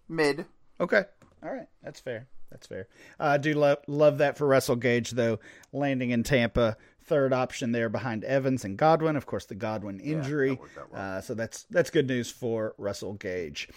mid. 0.10 0.46
Okay. 0.80 1.03
All 1.44 1.51
right. 1.51 1.68
That's 1.82 2.00
fair. 2.00 2.27
That's 2.51 2.68
fair. 2.68 2.88
Uh, 3.20 3.24
I 3.24 3.38
do 3.38 3.53
love 3.53 3.80
love 3.88 4.20
that 4.20 4.38
for 4.38 4.46
Russell 4.48 4.75
Gage 4.75 5.12
though, 5.12 5.39
landing 5.72 6.12
in 6.12 6.24
Tampa, 6.24 6.77
third 7.03 7.34
option 7.34 7.72
there 7.72 7.89
behind 7.89 8.24
Evans 8.24 8.63
and 8.63 8.77
Godwin. 8.77 9.15
Of 9.15 9.25
course, 9.25 9.46
the 9.46 9.56
Godwin 9.56 10.00
injury. 10.00 10.51
worked 10.51 10.77
out 10.77 10.92
well. 10.92 11.18
uh, 11.18 11.22
so 11.22 11.34
that's 11.34 11.63
that's 11.72 11.89
good 11.89 12.08
news 12.08 12.30
for 12.30 12.75
Russell 12.77 13.13
Gage. 13.13 13.70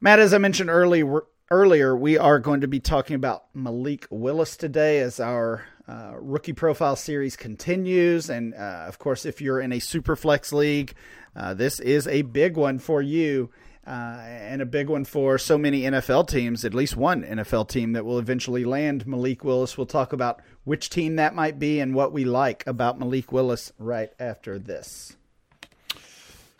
Matt, 0.00 0.20
as 0.20 0.32
I 0.32 0.38
mentioned 0.38 0.70
earlier, 0.70 1.22
earlier 1.50 1.96
we 1.96 2.16
are 2.16 2.38
going 2.38 2.60
to 2.60 2.68
be 2.68 2.78
talking 2.78 3.16
about 3.16 3.46
Malik 3.52 4.06
Willis 4.10 4.56
today 4.56 5.00
as 5.00 5.18
our 5.18 5.64
uh, 5.88 6.12
rookie 6.20 6.52
profile 6.52 6.96
series 6.96 7.36
continues, 7.36 8.28
and 8.28 8.54
uh, 8.54 8.84
of 8.86 8.98
course, 8.98 9.24
if 9.24 9.40
you're 9.40 9.60
in 9.60 9.72
a 9.72 9.78
super 9.78 10.16
flex 10.16 10.52
league, 10.52 10.94
uh, 11.34 11.54
this 11.54 11.80
is 11.80 12.06
a 12.06 12.22
big 12.22 12.56
one 12.56 12.78
for 12.78 13.00
you. 13.00 13.50
Uh, 13.86 14.20
and 14.22 14.60
a 14.60 14.66
big 14.66 14.86
one 14.86 15.02
for 15.02 15.38
so 15.38 15.56
many 15.56 15.84
NFL 15.84 16.28
teams, 16.28 16.62
at 16.62 16.74
least 16.74 16.94
one 16.94 17.24
NFL 17.24 17.70
team 17.70 17.94
that 17.94 18.04
will 18.04 18.18
eventually 18.18 18.66
land 18.66 19.06
Malik 19.06 19.44
Willis. 19.44 19.78
We'll 19.78 19.86
talk 19.86 20.12
about 20.12 20.42
which 20.64 20.90
team 20.90 21.16
that 21.16 21.34
might 21.34 21.58
be 21.58 21.80
and 21.80 21.94
what 21.94 22.12
we 22.12 22.26
like 22.26 22.66
about 22.66 22.98
Malik 22.98 23.32
Willis 23.32 23.72
right 23.78 24.10
after 24.20 24.58
this. 24.58 25.16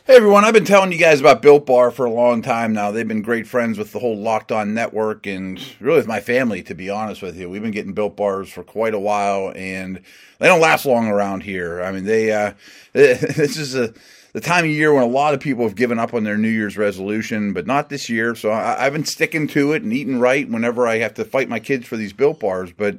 Hey 0.09 0.17
everyone, 0.17 0.47
I've 0.47 0.55
been 0.55 0.65
telling 0.65 0.91
you 0.91 0.97
guys 0.97 1.21
about 1.21 1.43
Built 1.43 1.67
Bar 1.67 1.91
for 1.91 2.07
a 2.07 2.11
long 2.11 2.41
time 2.41 2.73
now. 2.73 2.91
They've 2.91 3.07
been 3.07 3.21
great 3.21 3.47
friends 3.47 3.77
with 3.77 3.93
the 3.93 3.99
whole 3.99 4.17
Locked 4.17 4.50
On 4.50 4.73
Network 4.73 5.27
and 5.27 5.62
really 5.81 5.99
with 5.99 6.07
my 6.07 6.19
family, 6.19 6.62
to 6.62 6.75
be 6.75 6.88
honest 6.88 7.21
with 7.21 7.37
you. 7.37 7.50
We've 7.50 7.61
been 7.61 7.73
getting 7.73 7.93
Built 7.93 8.17
Bars 8.17 8.49
for 8.49 8.65
quite 8.65 8.95
a 8.95 8.99
while 8.99 9.53
and 9.55 10.00
they 10.38 10.47
don't 10.47 10.62
last 10.62 10.87
long 10.87 11.09
around 11.09 11.43
here. 11.43 11.83
I 11.83 11.93
mean, 11.93 12.07
they, 12.07 12.33
uh, 12.33 12.55
this 12.95 13.59
is 13.59 13.75
a, 13.75 13.93
the 14.33 14.41
time 14.41 14.65
of 14.65 14.71
year 14.71 14.95
when 14.95 15.03
a 15.03 15.07
lot 15.07 15.35
of 15.35 15.41
people 15.41 15.65
have 15.65 15.77
given 15.77 15.99
up 15.99 16.15
on 16.15 16.25
their 16.25 16.38
New 16.38 16.49
Year's 16.49 16.79
resolution, 16.79 17.53
but 17.53 17.67
not 17.67 17.91
this 17.91 18.09
year. 18.09 18.35
So 18.35 18.49
I, 18.49 18.87
I've 18.87 18.95
been 18.95 19.05
sticking 19.05 19.47
to 19.49 19.75
it 19.75 19.83
and 19.83 19.93
eating 19.93 20.19
right 20.19 20.49
whenever 20.49 20.87
I 20.87 21.00
have 21.00 21.12
to 21.15 21.25
fight 21.27 21.50
my 21.50 21.61
kids 21.61 21.87
for 21.87 21.99
these 21.99 22.15
Built 22.15 22.41
Bars. 22.41 22.73
But 22.73 22.95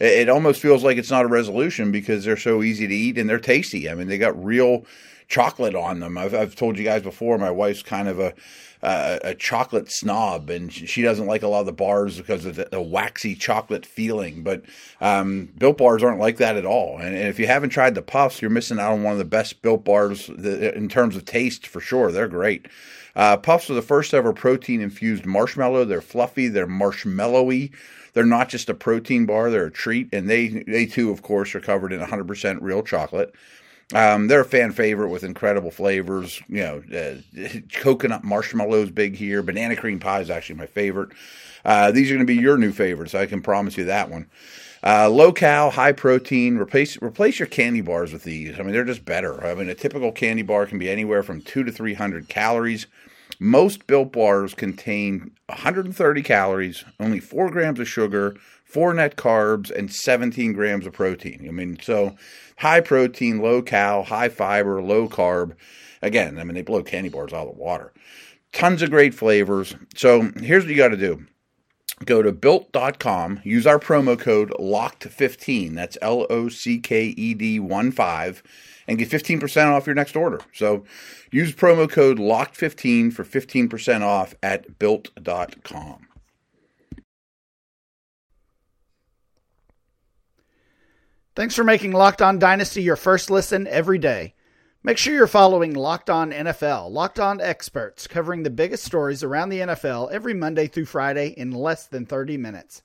it, 0.00 0.12
it 0.20 0.28
almost 0.30 0.62
feels 0.62 0.82
like 0.82 0.96
it's 0.96 1.10
not 1.10 1.26
a 1.26 1.28
resolution 1.28 1.92
because 1.92 2.24
they're 2.24 2.38
so 2.38 2.62
easy 2.62 2.86
to 2.86 2.94
eat 2.94 3.18
and 3.18 3.28
they're 3.28 3.38
tasty. 3.38 3.90
I 3.90 3.94
mean, 3.94 4.08
they 4.08 4.16
got 4.16 4.42
real 4.42 4.86
chocolate 5.28 5.74
on 5.74 6.00
them. 6.00 6.18
I've, 6.18 6.34
I've 6.34 6.54
told 6.54 6.78
you 6.78 6.84
guys 6.84 7.02
before, 7.02 7.38
my 7.38 7.50
wife's 7.50 7.82
kind 7.82 8.08
of 8.08 8.20
a 8.20 8.34
a 8.84 9.34
chocolate 9.34 9.90
snob, 9.90 10.50
and 10.50 10.70
she 10.70 11.00
doesn't 11.00 11.26
like 11.26 11.42
a 11.42 11.48
lot 11.48 11.60
of 11.60 11.66
the 11.66 11.72
bars 11.72 12.18
because 12.18 12.44
of 12.44 12.56
the, 12.56 12.68
the 12.70 12.82
waxy 12.82 13.34
chocolate 13.34 13.86
feeling. 13.86 14.42
But 14.42 14.62
um, 15.00 15.48
Built 15.56 15.78
bars 15.78 16.02
aren't 16.02 16.20
like 16.20 16.36
that 16.36 16.56
at 16.56 16.66
all. 16.66 16.98
And, 16.98 17.16
and, 17.16 17.28
if 17.28 17.38
you 17.38 17.46
haven't 17.46 17.70
tried 17.70 17.94
the 17.94 18.02
Puffs, 18.02 18.42
you're 18.42 18.50
missing 18.50 18.78
out 18.78 18.92
on 18.92 19.02
one 19.02 19.12
of 19.12 19.18
the 19.18 19.24
best 19.24 19.62
Built 19.62 19.84
bars 19.84 20.28
in 20.28 20.88
terms 20.88 21.16
of 21.16 21.24
taste 21.24 21.66
for 21.66 21.80
sure. 21.80 22.12
They're 22.12 22.28
great. 22.28 22.66
Uh, 23.16 23.36
Puffs 23.36 23.70
are 23.70 23.74
the 23.74 23.82
first 23.82 24.12
ever 24.12 24.32
protein 24.32 24.80
infused 24.82 25.24
marshmallow. 25.24 25.86
They're 25.86 26.02
fluffy. 26.02 26.48
They're 26.48 26.66
marshmallowy. 26.66 27.72
They're 28.12 28.24
not 28.24 28.48
just 28.48 28.68
a 28.68 28.74
protein 28.74 29.26
bar; 29.26 29.50
they're 29.50 29.66
a 29.66 29.72
treat, 29.72 30.08
and 30.12 30.28
they 30.28 30.48
they 30.48 30.86
too, 30.86 31.10
of 31.10 31.22
course, 31.22 31.54
are 31.54 31.60
covered 31.60 31.92
in 31.92 32.00
100% 32.00 32.58
real 32.60 32.82
chocolate. 32.82 33.34
Um, 33.92 34.28
they're 34.28 34.40
a 34.40 34.44
fan 34.44 34.72
favorite 34.72 35.08
with 35.08 35.24
incredible 35.24 35.70
flavors. 35.70 36.40
You 36.48 36.62
know, 36.62 37.20
uh, 37.36 37.48
coconut 37.72 38.24
marshmallows 38.24 38.90
big 38.90 39.14
here. 39.14 39.42
Banana 39.42 39.76
cream 39.76 40.00
pie 40.00 40.20
is 40.20 40.30
actually 40.30 40.56
my 40.56 40.66
favorite. 40.66 41.10
Uh, 41.64 41.90
these 41.90 42.10
are 42.10 42.14
going 42.14 42.26
to 42.26 42.32
be 42.32 42.40
your 42.40 42.56
new 42.56 42.72
favorites. 42.72 43.14
I 43.14 43.26
can 43.26 43.42
promise 43.42 43.76
you 43.76 43.84
that 43.84 44.10
one. 44.10 44.28
Uh, 44.82 45.08
low 45.08 45.32
cal, 45.32 45.70
high 45.70 45.92
protein. 45.92 46.58
Replace 46.58 47.00
replace 47.00 47.38
your 47.38 47.48
candy 47.48 47.80
bars 47.80 48.12
with 48.12 48.24
these. 48.24 48.58
I 48.58 48.62
mean, 48.62 48.72
they're 48.72 48.84
just 48.84 49.04
better. 49.04 49.44
I 49.44 49.54
mean, 49.54 49.68
a 49.68 49.74
typical 49.74 50.12
candy 50.12 50.42
bar 50.42 50.66
can 50.66 50.78
be 50.78 50.90
anywhere 50.90 51.22
from 51.22 51.40
two 51.40 51.64
to 51.64 51.72
three 51.72 51.94
hundred 51.94 52.28
calories. 52.28 52.86
Most 53.44 53.86
built 53.86 54.10
bars 54.10 54.54
contain 54.54 55.32
130 55.48 56.22
calories, 56.22 56.82
only 56.98 57.20
four 57.20 57.50
grams 57.50 57.78
of 57.78 57.86
sugar, 57.86 58.34
four 58.64 58.94
net 58.94 59.16
carbs, 59.16 59.70
and 59.70 59.92
17 59.92 60.54
grams 60.54 60.86
of 60.86 60.94
protein. 60.94 61.44
I 61.46 61.50
mean, 61.50 61.78
so 61.82 62.16
high 62.56 62.80
protein, 62.80 63.40
low 63.40 63.60
cal, 63.60 64.04
high 64.04 64.30
fiber, 64.30 64.80
low 64.80 65.10
carb. 65.10 65.56
Again, 66.00 66.38
I 66.38 66.44
mean, 66.44 66.54
they 66.54 66.62
blow 66.62 66.82
candy 66.82 67.10
bars 67.10 67.34
out 67.34 67.46
of 67.46 67.54
the 67.54 67.60
water. 67.60 67.92
Tons 68.52 68.80
of 68.80 68.88
great 68.88 69.12
flavors. 69.12 69.76
So 69.94 70.30
here's 70.40 70.64
what 70.64 70.70
you 70.70 70.78
got 70.78 70.88
to 70.88 70.96
do 70.96 71.26
go 72.06 72.22
to 72.22 72.32
built.com, 72.32 73.42
use 73.44 73.66
our 73.66 73.78
promo 73.78 74.18
code 74.18 74.52
LOCKED15. 74.58 75.74
That's 75.74 75.98
L 76.00 76.26
O 76.30 76.48
C 76.48 76.78
K 76.78 77.08
E 77.08 77.34
D 77.34 77.60
1 77.60 77.92
5 77.92 78.42
and 78.86 78.98
get 78.98 79.08
15% 79.08 79.66
off 79.66 79.86
your 79.86 79.94
next 79.94 80.16
order. 80.16 80.40
So 80.52 80.84
use 81.30 81.52
promo 81.54 81.90
code 81.90 82.18
LOCKED15 82.18 83.12
for 83.12 83.24
15% 83.24 84.02
off 84.02 84.34
at 84.42 84.78
built.com. 84.78 86.06
Thanks 91.36 91.56
for 91.56 91.64
making 91.64 91.90
Locked 91.90 92.22
On 92.22 92.38
Dynasty 92.38 92.82
your 92.82 92.94
first 92.94 93.28
listen 93.28 93.66
every 93.66 93.98
day. 93.98 94.34
Make 94.84 94.98
sure 94.98 95.14
you're 95.14 95.26
following 95.26 95.72
Locked 95.72 96.10
On 96.10 96.30
NFL, 96.30 96.90
Locked 96.90 97.18
On 97.18 97.40
Experts, 97.40 98.06
covering 98.06 98.42
the 98.42 98.50
biggest 98.50 98.84
stories 98.84 99.24
around 99.24 99.48
the 99.48 99.60
NFL 99.60 100.12
every 100.12 100.34
Monday 100.34 100.68
through 100.68 100.84
Friday 100.84 101.28
in 101.28 101.50
less 101.50 101.86
than 101.86 102.06
30 102.06 102.36
minutes. 102.36 102.82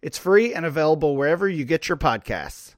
It's 0.00 0.18
free 0.18 0.52
and 0.52 0.66
available 0.66 1.14
wherever 1.14 1.48
you 1.48 1.64
get 1.64 1.88
your 1.88 1.98
podcasts. 1.98 2.74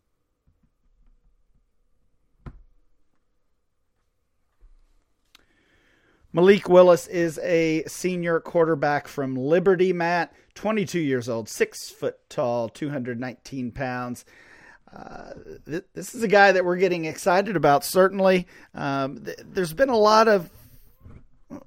Malik 6.35 6.69
Willis 6.69 7.07
is 7.07 7.39
a 7.45 7.85
senior 7.87 8.41
quarterback 8.41 9.07
from 9.07 9.37
Liberty, 9.37 9.93
Matt, 9.93 10.35
22 10.57 10.99
years 10.99 11.29
old, 11.29 11.49
six 11.49 11.91
foot 11.91 12.19
tall, 12.29 12.69
219 12.69 13.71
pounds. 13.71 14.25
Uh, 14.93 15.35
th- 15.65 15.85
this 15.95 16.13
is 16.13 16.25
a 16.25 16.29
guy 16.29 16.51
that 16.51 16.65
we're 16.65 16.77
getting 16.77 17.05
excited 17.05 17.55
about. 17.55 17.85
Certainly, 17.85 18.49
um, 18.75 19.25
th- 19.25 19.39
there's 19.45 19.73
been 19.73 19.91
a 19.91 19.97
lot 19.97 20.27
of 20.27 20.51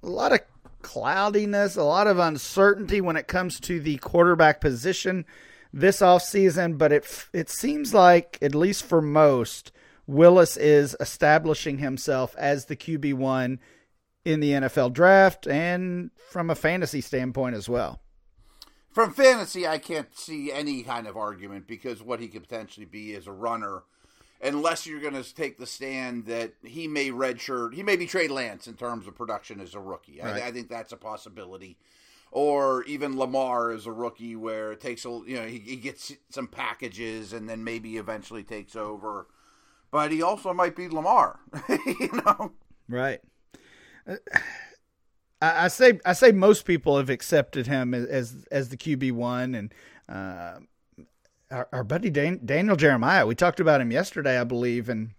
a 0.03 0.07
lot 0.07 0.33
of 0.33 0.41
cloudiness, 0.81 1.77
a 1.77 1.83
lot 1.83 2.07
of 2.07 2.19
uncertainty 2.19 2.99
when 2.99 3.15
it 3.15 3.29
comes 3.29 3.61
to 3.61 3.79
the 3.79 3.95
quarterback 3.99 4.59
position 4.59 5.25
this 5.71 6.01
offseason, 6.01 6.77
but 6.77 6.91
it 6.91 7.03
f- 7.05 7.29
it 7.31 7.49
seems 7.49 7.93
like 7.93 8.37
at 8.41 8.53
least 8.53 8.83
for 8.83 9.01
most, 9.01 9.71
Willis 10.07 10.57
is 10.57 10.93
establishing 10.99 11.77
himself 11.77 12.35
as 12.37 12.65
the 12.65 12.75
QB 12.75 13.13
one 13.13 13.59
in 14.27 14.41
the 14.41 14.51
NFL 14.51 14.91
draft 14.91 15.47
and 15.47 16.11
from 16.29 16.49
a 16.49 16.55
fantasy 16.55 16.99
standpoint 16.99 17.55
as 17.55 17.69
well. 17.69 18.01
From 18.91 19.13
fantasy, 19.13 19.65
I 19.65 19.77
can't 19.77 20.13
see 20.17 20.51
any 20.51 20.83
kind 20.83 21.07
of 21.07 21.15
argument 21.15 21.65
because 21.65 22.03
what 22.03 22.19
he 22.19 22.27
could 22.27 22.43
potentially 22.43 22.85
be 22.85 23.13
is 23.13 23.25
a 23.25 23.31
runner, 23.31 23.83
unless 24.41 24.85
you're 24.85 24.99
going 24.99 25.13
to 25.13 25.33
take 25.33 25.57
the 25.57 25.65
stand 25.65 26.25
that 26.25 26.55
he 26.61 26.89
may 26.89 27.09
redshirt, 27.09 27.73
he 27.73 27.83
may 27.83 27.95
be 27.95 28.05
Trey 28.05 28.27
Lance 28.27 28.67
in 28.67 28.73
terms 28.73 29.07
of 29.07 29.15
production 29.15 29.61
as 29.61 29.73
a 29.73 29.79
rookie. 29.79 30.19
Right. 30.21 30.43
I, 30.43 30.47
I, 30.47 30.51
think 30.51 30.67
that's 30.67 30.91
a 30.91 30.97
possibility. 30.97 31.77
Or 32.29 32.83
even 32.83 33.17
Lamar 33.17 33.71
as 33.71 33.85
a 33.85 33.93
rookie, 33.93 34.35
where 34.35 34.73
it 34.73 34.81
takes 34.81 35.05
a 35.05 35.21
you 35.25 35.37
know 35.37 35.47
he, 35.47 35.59
he 35.59 35.75
gets 35.77 36.11
some 36.29 36.47
packages 36.47 37.31
and 37.31 37.47
then 37.47 37.63
maybe 37.63 37.95
eventually 37.95 38.43
takes 38.43 38.75
over. 38.75 39.27
But 39.89 40.11
he 40.11 40.21
also 40.21 40.53
might 40.53 40.75
be 40.75 40.89
Lamar, 40.89 41.39
you 41.69 42.21
know. 42.25 42.51
Right. 42.89 43.21
I, 45.41 45.67
say 45.67 45.99
I 46.05 46.13
say 46.13 46.31
most 46.31 46.65
people 46.65 46.97
have 46.97 47.09
accepted 47.09 47.67
him 47.67 47.93
as 47.93 48.45
as 48.51 48.69
the 48.69 48.77
QB 48.77 49.11
one, 49.11 49.53
and 49.55 49.73
uh, 50.09 50.59
our, 51.51 51.67
our, 51.71 51.83
buddy 51.83 52.09
Dan, 52.09 52.39
Daniel 52.43 52.75
Jeremiah. 52.75 53.25
We 53.25 53.35
talked 53.35 53.59
about 53.59 53.81
him 53.81 53.91
yesterday, 53.91 54.39
I 54.39 54.43
believe, 54.43 54.89
and 54.89 55.11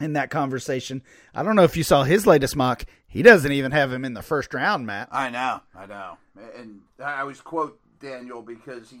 in 0.00 0.14
that 0.14 0.30
conversation, 0.30 1.02
I 1.34 1.42
don't 1.42 1.54
know 1.54 1.62
if 1.62 1.76
you 1.76 1.84
saw 1.84 2.02
his 2.02 2.26
latest 2.26 2.56
mock. 2.56 2.84
He 3.06 3.22
doesn't 3.22 3.52
even 3.52 3.70
have 3.72 3.92
him 3.92 4.04
in 4.04 4.14
the 4.14 4.22
first 4.22 4.52
round, 4.54 4.86
Matt. 4.86 5.08
I 5.12 5.30
know, 5.30 5.60
I 5.74 5.86
know, 5.86 6.18
and 6.56 6.80
I 7.02 7.20
always 7.20 7.40
quote 7.40 7.78
Daniel 8.00 8.42
because 8.42 8.90
he 8.90 8.98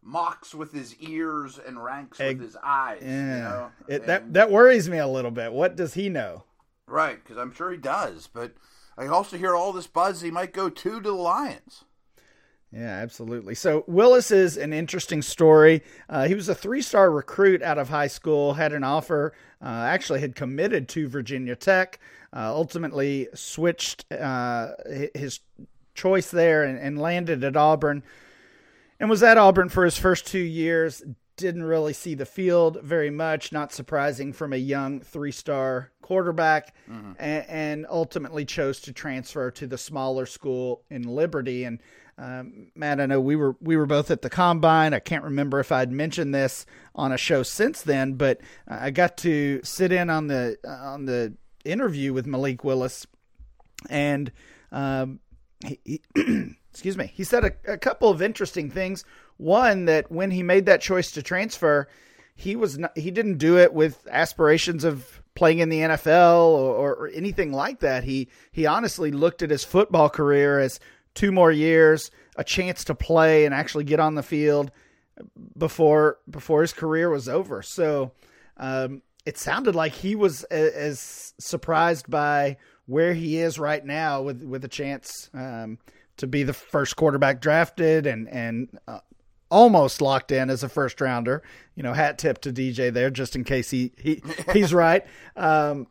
mocks 0.00 0.54
with 0.54 0.72
his 0.72 0.94
ears 0.96 1.58
and 1.64 1.82
ranks 1.82 2.18
with 2.18 2.40
his 2.40 2.56
eyes. 2.62 3.00
Yeah, 3.02 3.36
you 3.36 3.42
know? 3.42 3.70
it, 3.88 4.06
that 4.06 4.32
that 4.34 4.50
worries 4.50 4.88
me 4.88 4.98
a 4.98 5.08
little 5.08 5.30
bit. 5.32 5.52
What 5.52 5.74
does 5.74 5.94
he 5.94 6.08
know? 6.08 6.44
Right, 6.86 7.22
because 7.22 7.38
I'm 7.38 7.52
sure 7.52 7.70
he 7.70 7.78
does. 7.78 8.28
But 8.32 8.54
I 8.96 9.06
also 9.06 9.36
hear 9.36 9.54
all 9.54 9.72
this 9.72 9.86
buzz 9.86 10.20
he 10.20 10.30
might 10.30 10.52
go 10.52 10.68
two 10.68 11.00
to 11.00 11.10
the 11.10 11.12
Lions. 11.12 11.84
Yeah, 12.72 13.00
absolutely. 13.02 13.54
So 13.54 13.84
Willis 13.86 14.30
is 14.30 14.56
an 14.56 14.72
interesting 14.72 15.20
story. 15.20 15.82
Uh, 16.08 16.26
he 16.26 16.34
was 16.34 16.48
a 16.48 16.54
three-star 16.54 17.10
recruit 17.10 17.62
out 17.62 17.76
of 17.76 17.90
high 17.90 18.06
school, 18.06 18.54
had 18.54 18.72
an 18.72 18.82
offer, 18.82 19.34
uh, 19.60 19.66
actually 19.66 20.20
had 20.20 20.34
committed 20.34 20.88
to 20.88 21.06
Virginia 21.06 21.54
Tech, 21.54 22.00
uh, 22.34 22.50
ultimately 22.54 23.28
switched 23.34 24.10
uh, 24.10 24.70
his 25.14 25.40
choice 25.94 26.30
there 26.30 26.64
and, 26.64 26.78
and 26.78 26.98
landed 26.98 27.44
at 27.44 27.56
Auburn, 27.56 28.02
and 28.98 29.10
was 29.10 29.22
at 29.22 29.36
Auburn 29.36 29.68
for 29.68 29.84
his 29.84 29.98
first 29.98 30.26
two 30.26 30.38
years 30.38 31.02
didn't 31.42 31.64
really 31.64 31.92
see 31.92 32.14
the 32.14 32.24
field 32.24 32.78
very 32.82 33.10
much. 33.10 33.52
Not 33.52 33.72
surprising 33.72 34.32
from 34.32 34.52
a 34.52 34.56
young 34.56 35.00
three 35.00 35.32
star 35.32 35.90
quarterback, 36.00 36.74
mm-hmm. 36.90 37.12
and, 37.18 37.44
and, 37.48 37.86
ultimately 37.90 38.44
chose 38.44 38.80
to 38.82 38.92
transfer 38.92 39.50
to 39.50 39.66
the 39.66 39.76
smaller 39.76 40.24
school 40.24 40.82
in 40.88 41.02
Liberty. 41.02 41.64
And 41.64 41.80
um, 42.16 42.68
Matt, 42.74 43.00
I 43.00 43.06
know 43.06 43.20
we 43.20 43.34
were 43.34 43.56
we 43.60 43.76
were 43.76 43.86
both 43.86 44.10
at 44.10 44.22
the 44.22 44.30
combine. 44.30 44.94
I 44.94 45.00
can't 45.00 45.24
remember 45.24 45.58
if 45.58 45.72
I'd 45.72 45.90
mentioned 45.90 46.34
this 46.34 46.64
on 46.94 47.10
a 47.10 47.18
show 47.18 47.42
since 47.42 47.82
then, 47.82 48.14
but 48.14 48.40
I 48.68 48.90
got 48.90 49.16
to 49.18 49.60
sit 49.64 49.90
in 49.90 50.08
on 50.08 50.28
the 50.28 50.56
on 50.64 51.06
the 51.06 51.34
interview 51.64 52.12
with 52.12 52.26
Malik 52.26 52.62
Willis, 52.62 53.06
and 53.90 54.30
um, 54.70 55.18
he, 55.66 55.80
he 56.14 56.54
excuse 56.70 56.96
me, 56.96 57.10
he 57.12 57.24
said 57.24 57.44
a, 57.44 57.72
a 57.72 57.78
couple 57.78 58.10
of 58.10 58.22
interesting 58.22 58.70
things. 58.70 59.04
One 59.42 59.86
that 59.86 60.10
when 60.10 60.30
he 60.30 60.44
made 60.44 60.66
that 60.66 60.80
choice 60.80 61.10
to 61.12 61.22
transfer, 61.22 61.88
he 62.36 62.54
was 62.54 62.78
not, 62.78 62.96
he 62.96 63.10
didn't 63.10 63.38
do 63.38 63.58
it 63.58 63.74
with 63.74 64.06
aspirations 64.08 64.84
of 64.84 65.20
playing 65.34 65.58
in 65.58 65.68
the 65.68 65.80
NFL 65.80 66.38
or, 66.38 66.94
or, 66.94 67.10
anything 67.12 67.52
like 67.52 67.80
that. 67.80 68.04
He 68.04 68.28
he 68.52 68.66
honestly 68.66 69.10
looked 69.10 69.42
at 69.42 69.50
his 69.50 69.64
football 69.64 70.08
career 70.08 70.60
as 70.60 70.78
two 71.14 71.32
more 71.32 71.50
years, 71.50 72.10
a 72.36 72.44
chance 72.44 72.84
to 72.84 72.94
play 72.94 73.44
and 73.44 73.52
actually 73.52 73.84
get 73.84 73.98
on 73.98 74.14
the 74.14 74.22
field 74.22 74.70
before 75.58 76.18
before 76.30 76.60
his 76.60 76.72
career 76.72 77.10
was 77.10 77.28
over. 77.28 77.62
So 77.62 78.12
um, 78.58 79.02
it 79.26 79.38
sounded 79.38 79.74
like 79.74 79.92
he 79.92 80.14
was 80.14 80.44
a, 80.52 80.76
as 80.78 81.34
surprised 81.38 82.08
by 82.08 82.58
where 82.86 83.14
he 83.14 83.38
is 83.38 83.58
right 83.58 83.84
now 83.84 84.22
with 84.22 84.42
with 84.42 84.64
a 84.64 84.68
chance 84.68 85.30
um, 85.34 85.78
to 86.18 86.28
be 86.28 86.44
the 86.44 86.52
first 86.52 86.94
quarterback 86.94 87.40
drafted 87.40 88.06
and 88.06 88.28
and 88.28 88.78
uh, 88.86 89.00
almost 89.52 90.00
locked 90.00 90.32
in 90.32 90.48
as 90.50 90.62
a 90.62 90.68
first 90.68 91.00
rounder. 91.00 91.42
You 91.76 91.82
know, 91.82 91.92
hat 91.92 92.18
tip 92.18 92.40
to 92.40 92.52
DJ 92.52 92.92
there 92.92 93.10
just 93.10 93.36
in 93.36 93.44
case 93.44 93.70
he, 93.70 93.92
he 93.98 94.22
he's 94.52 94.74
right. 94.86 95.06
Um, 95.36 95.86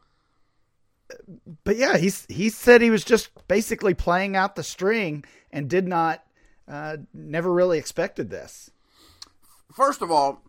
but 1.63 1.77
yeah, 1.77 1.97
he's 1.97 2.25
he 2.27 2.49
said 2.49 2.81
he 2.81 2.89
was 2.89 3.05
just 3.05 3.29
basically 3.47 3.93
playing 3.93 4.35
out 4.35 4.55
the 4.55 4.63
string 4.63 5.23
and 5.51 5.69
did 5.69 5.87
not 5.87 6.23
uh, 6.67 6.97
never 7.13 7.53
really 7.53 7.77
expected 7.77 8.29
this. 8.29 8.71
First 9.73 10.01
of 10.01 10.11
all, 10.11 10.41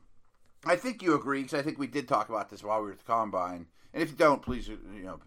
I 0.65 0.77
think 0.77 1.03
you 1.03 1.15
agree 1.15 1.43
because 1.43 1.59
I 1.59 1.63
think 1.63 1.79
we 1.79 1.87
did 1.87 2.09
talk 2.09 2.29
about 2.29 2.49
this 2.49 2.65
while 2.65 2.81
we 2.81 2.87
were 2.87 2.93
at 2.93 2.99
the 2.99 3.05
combine. 3.05 3.67
And 3.95 4.03
if 4.03 4.11
you 4.11 4.17
don't, 4.17 4.43
please 4.43 4.69
you 4.69 4.79
know 5.03 5.21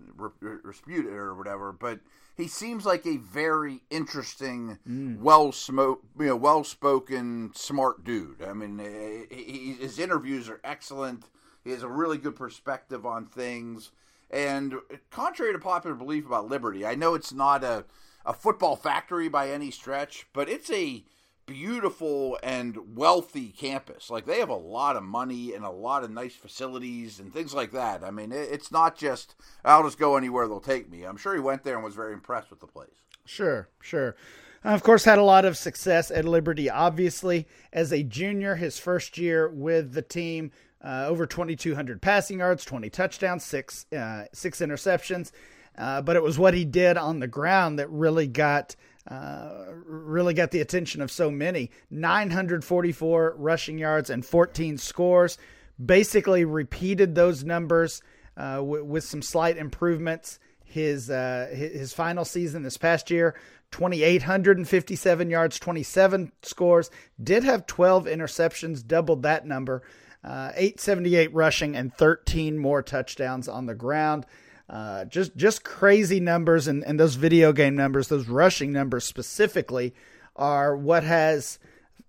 dispute 0.65 1.05
it 1.05 1.13
or 1.13 1.35
whatever. 1.35 1.71
But 1.71 1.99
he 2.35 2.47
seems 2.47 2.85
like 2.85 3.05
a 3.05 3.17
very 3.17 3.81
interesting, 3.89 4.79
mm. 4.87 5.19
well 5.19 5.51
smoke, 5.51 6.03
you 6.19 6.27
know, 6.27 6.35
well 6.35 6.63
spoken, 6.63 7.51
smart 7.55 8.03
dude. 8.03 8.43
I 8.43 8.53
mean, 8.53 8.79
eh, 8.79 9.33
he, 9.33 9.77
his 9.79 9.99
interviews 9.99 10.49
are 10.49 10.59
excellent. 10.63 11.25
He 11.63 11.71
has 11.71 11.83
a 11.83 11.87
really 11.87 12.17
good 12.17 12.35
perspective 12.35 13.05
on 13.05 13.25
things. 13.25 13.91
And 14.29 14.75
contrary 15.11 15.53
to 15.53 15.59
popular 15.59 15.95
belief 15.95 16.25
about 16.25 16.49
Liberty, 16.49 16.85
I 16.85 16.95
know 16.95 17.13
it's 17.13 17.31
not 17.31 17.63
a, 17.63 17.85
a 18.25 18.33
football 18.33 18.75
factory 18.75 19.29
by 19.29 19.49
any 19.49 19.71
stretch, 19.71 20.27
but 20.33 20.49
it's 20.49 20.69
a 20.71 21.03
beautiful 21.45 22.37
and 22.43 22.95
wealthy 22.95 23.49
campus. 23.49 24.09
Like 24.09 24.25
they 24.25 24.39
have 24.39 24.49
a 24.49 24.55
lot 24.55 24.95
of 24.95 25.03
money 25.03 25.53
and 25.53 25.63
a 25.63 25.69
lot 25.69 26.03
of 26.03 26.11
nice 26.11 26.35
facilities 26.35 27.19
and 27.19 27.33
things 27.33 27.53
like 27.53 27.71
that. 27.71 28.03
I 28.03 28.11
mean, 28.11 28.31
it's 28.31 28.71
not 28.71 28.97
just 28.97 29.35
I'll 29.63 29.83
just 29.83 29.99
go 29.99 30.17
anywhere 30.17 30.47
they'll 30.47 30.59
take 30.59 30.89
me. 30.89 31.03
I'm 31.03 31.17
sure 31.17 31.33
he 31.33 31.39
went 31.39 31.63
there 31.63 31.75
and 31.75 31.83
was 31.83 31.95
very 31.95 32.13
impressed 32.13 32.49
with 32.49 32.59
the 32.59 32.67
place. 32.67 33.03
Sure, 33.25 33.69
sure. 33.81 34.15
Of 34.63 34.81
course, 34.81 35.05
had 35.05 35.19
a 35.19 35.23
lot 35.23 35.45
of 35.45 35.57
success 35.57 36.09
at 36.09 36.25
Liberty. 36.25 36.71
Obviously, 36.71 37.47
as 37.71 37.93
a 37.93 38.01
junior, 38.01 38.55
his 38.55 38.79
first 38.79 39.15
year 39.15 39.47
with 39.47 39.93
the 39.93 40.01
team, 40.01 40.51
uh, 40.83 41.05
over 41.07 41.27
2,200 41.27 42.01
passing 42.01 42.39
yards, 42.39 42.65
20 42.65 42.89
touchdowns, 42.89 43.43
six 43.43 43.85
uh, 43.93 44.25
six 44.33 44.61
interceptions. 44.61 45.31
Uh, 45.77 46.01
but 46.01 46.15
it 46.15 46.23
was 46.23 46.39
what 46.39 46.53
he 46.53 46.65
did 46.65 46.97
on 46.97 47.19
the 47.19 47.27
ground 47.27 47.77
that 47.77 47.89
really 47.89 48.27
got 48.27 48.75
really 49.11 50.33
got 50.33 50.51
the 50.51 50.61
attention 50.61 51.01
of 51.01 51.11
so 51.11 51.29
many. 51.29 51.71
944 51.89 53.35
rushing 53.37 53.77
yards 53.77 54.09
and 54.09 54.25
14 54.25 54.77
scores. 54.77 55.37
Basically 55.83 56.45
repeated 56.45 57.15
those 57.15 57.43
numbers 57.43 58.01
uh, 58.37 58.57
w- 58.57 58.83
with 58.83 59.03
some 59.03 59.21
slight 59.21 59.57
improvements. 59.57 60.39
His 60.63 61.09
uh, 61.09 61.49
his 61.53 61.93
final 61.93 62.25
season 62.25 62.63
this 62.63 62.77
past 62.77 63.09
year, 63.09 63.35
2,857 63.71 65.29
yards, 65.29 65.59
27 65.59 66.31
scores. 66.41 66.89
Did 67.21 67.43
have 67.43 67.65
12 67.65 68.05
interceptions, 68.05 68.85
doubled 68.85 69.23
that 69.23 69.45
number. 69.45 69.83
Uh, 70.23 70.51
878 70.55 71.33
rushing 71.33 71.75
and 71.75 71.93
13 71.93 72.57
more 72.57 72.81
touchdowns 72.81 73.47
on 73.47 73.67
the 73.67 73.75
ground. 73.75 74.25
Uh, 74.67 75.05
just 75.05 75.35
just 75.35 75.63
crazy 75.63 76.19
numbers 76.19 76.67
and, 76.67 76.83
and 76.85 76.99
those 76.99 77.15
video 77.15 77.53
game 77.53 77.75
numbers, 77.75 78.07
those 78.07 78.27
rushing 78.27 78.71
numbers 78.71 79.05
specifically, 79.05 79.93
are 80.35 80.75
what 80.75 81.03
has 81.03 81.59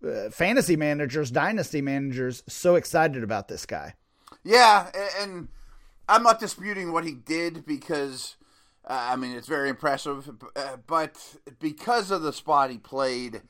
uh, 0.06 0.30
fantasy 0.30 0.76
managers, 0.76 1.30
dynasty 1.30 1.82
managers 1.82 2.42
so 2.48 2.76
excited 2.76 3.22
about 3.22 3.48
this 3.48 3.66
guy. 3.66 3.94
Yeah, 4.42 4.90
and 5.20 5.48
I'm 6.08 6.22
not 6.22 6.40
disputing 6.40 6.92
what 6.92 7.04
he 7.04 7.12
did 7.12 7.66
because 7.66 8.36
uh, 8.86 9.08
I 9.10 9.16
mean 9.16 9.32
it's 9.32 9.48
very 9.48 9.68
impressive, 9.68 10.30
uh, 10.54 10.76
but 10.86 11.18
because 11.60 12.10
of 12.10 12.22
the 12.22 12.32
spot 12.32 12.70
he 12.70 12.78
played, 12.78 13.42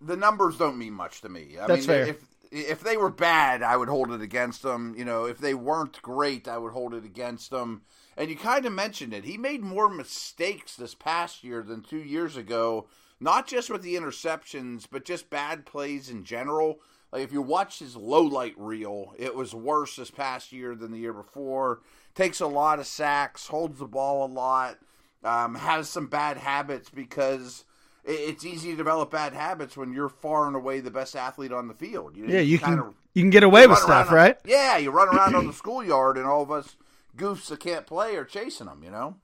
the 0.00 0.16
numbers 0.16 0.58
don't 0.58 0.76
mean 0.76 0.92
much 0.92 1.22
to 1.22 1.30
me. 1.30 1.56
I 1.58 1.66
That's 1.66 1.86
mean, 1.86 1.86
fair. 1.86 2.06
if 2.08 2.24
if 2.50 2.80
they 2.80 2.96
were 2.96 3.10
bad, 3.10 3.62
I 3.62 3.76
would 3.76 3.88
hold 3.88 4.10
it 4.12 4.20
against 4.20 4.62
them. 4.62 4.94
You 4.96 5.04
know, 5.04 5.24
if 5.24 5.38
they 5.38 5.54
weren't 5.54 6.00
great, 6.02 6.46
I 6.46 6.58
would 6.58 6.72
hold 6.72 6.94
it 6.94 7.04
against 7.04 7.50
them. 7.50 7.82
And 8.16 8.30
you 8.30 8.36
kind 8.36 8.64
of 8.64 8.72
mentioned 8.72 9.12
it. 9.12 9.24
He 9.24 9.36
made 9.36 9.62
more 9.62 9.88
mistakes 9.88 10.76
this 10.76 10.94
past 10.94 11.42
year 11.42 11.62
than 11.62 11.82
two 11.82 12.02
years 12.02 12.36
ago, 12.36 12.86
not 13.20 13.46
just 13.46 13.70
with 13.70 13.82
the 13.82 13.96
interceptions, 13.96 14.86
but 14.90 15.04
just 15.04 15.30
bad 15.30 15.66
plays 15.66 16.10
in 16.10 16.24
general. 16.24 16.80
Like 17.12 17.22
if 17.22 17.32
you 17.32 17.42
watch 17.42 17.78
his 17.78 17.96
low 17.96 18.22
light 18.22 18.54
reel, 18.56 19.14
it 19.18 19.34
was 19.34 19.54
worse 19.54 19.96
this 19.96 20.10
past 20.10 20.52
year 20.52 20.74
than 20.74 20.90
the 20.90 20.98
year 20.98 21.12
before. 21.12 21.80
Takes 22.14 22.40
a 22.40 22.46
lot 22.46 22.78
of 22.78 22.86
sacks, 22.86 23.46
holds 23.48 23.78
the 23.78 23.86
ball 23.86 24.26
a 24.26 24.32
lot, 24.32 24.78
um, 25.22 25.54
has 25.54 25.88
some 25.88 26.06
bad 26.06 26.36
habits 26.36 26.90
because 26.90 27.64
it's 28.04 28.44
easy 28.44 28.70
to 28.72 28.76
develop 28.76 29.10
bad 29.10 29.32
habits 29.32 29.76
when 29.76 29.92
you're 29.92 30.08
far 30.08 30.46
and 30.46 30.56
away 30.56 30.80
the 30.80 30.90
best 30.90 31.16
athlete 31.16 31.52
on 31.52 31.68
the 31.68 31.74
field. 31.74 32.16
You, 32.16 32.26
yeah, 32.26 32.40
you, 32.40 32.52
you 32.52 32.58
can 32.58 32.78
of, 32.78 32.94
you 33.14 33.22
can 33.22 33.30
get 33.30 33.42
away 33.42 33.66
with 33.66 33.78
stuff, 33.78 34.10
right? 34.10 34.36
yeah, 34.44 34.76
you 34.76 34.90
run 34.90 35.08
around 35.08 35.34
on 35.34 35.46
the 35.46 35.52
schoolyard, 35.54 36.18
and 36.18 36.26
all 36.26 36.42
of 36.42 36.50
us 36.50 36.76
goofs 37.16 37.48
that 37.48 37.60
can't 37.60 37.86
play 37.86 38.16
are 38.16 38.24
chasing 38.24 38.66
them, 38.66 38.82
you 38.82 38.90
know? 38.90 39.16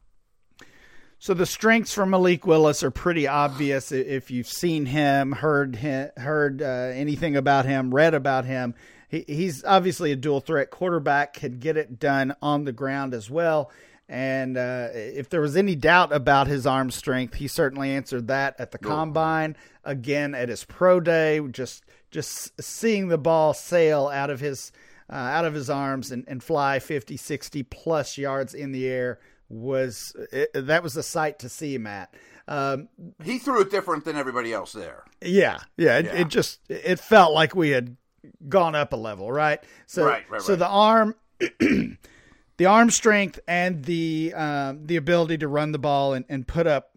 So 1.19 1.35
the 1.35 1.45
strengths 1.45 1.93
for 1.93 2.07
Malik 2.07 2.47
Willis 2.47 2.83
are 2.83 2.91
pretty 2.91 3.29
obvious 3.29 3.93
if 3.93 4.31
you've 4.31 4.49
seen 4.49 4.87
him, 4.87 5.33
heard 5.33 5.77
him, 5.77 6.09
heard 6.17 6.63
uh, 6.63 6.65
anything 6.65 7.37
about 7.37 7.67
him, 7.67 7.95
read 7.95 8.15
about 8.15 8.47
him. 8.47 8.75
He, 9.09 9.25
he's 9.27 9.63
obviously 9.65 10.13
a 10.13 10.17
dual 10.17 10.41
threat 10.41 10.71
quarterback, 10.71 11.35
could 11.35 11.61
get 11.61 11.77
it 11.77 11.99
done 11.99 12.35
on 12.41 12.65
the 12.65 12.73
ground 12.73 13.13
as 13.13 13.29
well. 13.29 13.71
And 14.09 14.57
uh, 14.57 14.89
if 14.93 15.29
there 15.29 15.43
was 15.43 15.57
any 15.57 15.77
doubt 15.77 16.13
about 16.13 16.47
his 16.47 16.67
arm 16.67 16.91
strength, 16.91 17.35
he 17.35 17.47
certainly 17.49 17.91
answered 17.91 18.29
that 18.29 18.59
at 18.59 18.71
the 18.71 18.79
combine. 18.79 19.57
Again, 19.85 20.35
at 20.35 20.49
his 20.49 20.65
pro 20.65 21.01
day, 21.01 21.41
just 21.53 21.85
just 22.11 22.61
seeing 22.61 23.07
the 23.07 23.19
ball 23.19 23.55
sail 23.55 24.09
out 24.09 24.31
of 24.31 24.41
his 24.41 24.73
uh, 25.11 25.15
out 25.15 25.45
of 25.45 25.55
his 25.55 25.69
arms 25.69 26.13
and, 26.13 26.25
and 26.29 26.43
fly 26.43 26.79
50, 26.79 27.17
60 27.17 27.63
plus 27.65 28.17
yards 28.17 28.55
in 28.55 28.73
the 28.73 28.87
air 28.87 29.19
was 29.49 30.15
it, 30.31 30.51
that 30.55 30.83
was 30.83 30.97
a 30.97 31.03
sight 31.03 31.41
to 31.41 31.49
see, 31.49 31.77
Matt. 31.77 32.15
Um, 32.47 32.89
he 33.23 33.39
threw 33.39 33.61
it 33.61 33.71
different 33.71 34.05
than 34.05 34.17
everybody 34.17 34.53
else 34.53 34.73
there. 34.73 35.05
Yeah, 35.21 35.59
yeah. 35.77 35.99
It, 35.99 36.05
yeah. 36.07 36.13
it 36.13 36.29
just 36.29 36.61
it 36.69 37.01
felt 37.01 37.33
like 37.33 37.55
we 37.55 37.71
had 37.71 37.97
gone 38.49 38.75
up 38.75 38.93
a 38.93 38.97
level, 38.97 39.31
right? 39.31 39.61
So, 39.87 40.05
right, 40.05 40.25
right, 40.31 40.41
so 40.41 40.53
right. 40.53 40.59
the 40.59 40.69
arm, 40.69 41.15
the 42.57 42.67
arm 42.67 42.91
strength, 42.91 43.41
and 43.47 43.85
the 43.85 44.33
um, 44.35 44.87
the 44.87 44.97
ability 44.97 45.39
to 45.39 45.49
run 45.49 45.73
the 45.73 45.79
ball 45.79 46.13
and, 46.13 46.25
and 46.29 46.47
put 46.47 46.67
up 46.67 46.91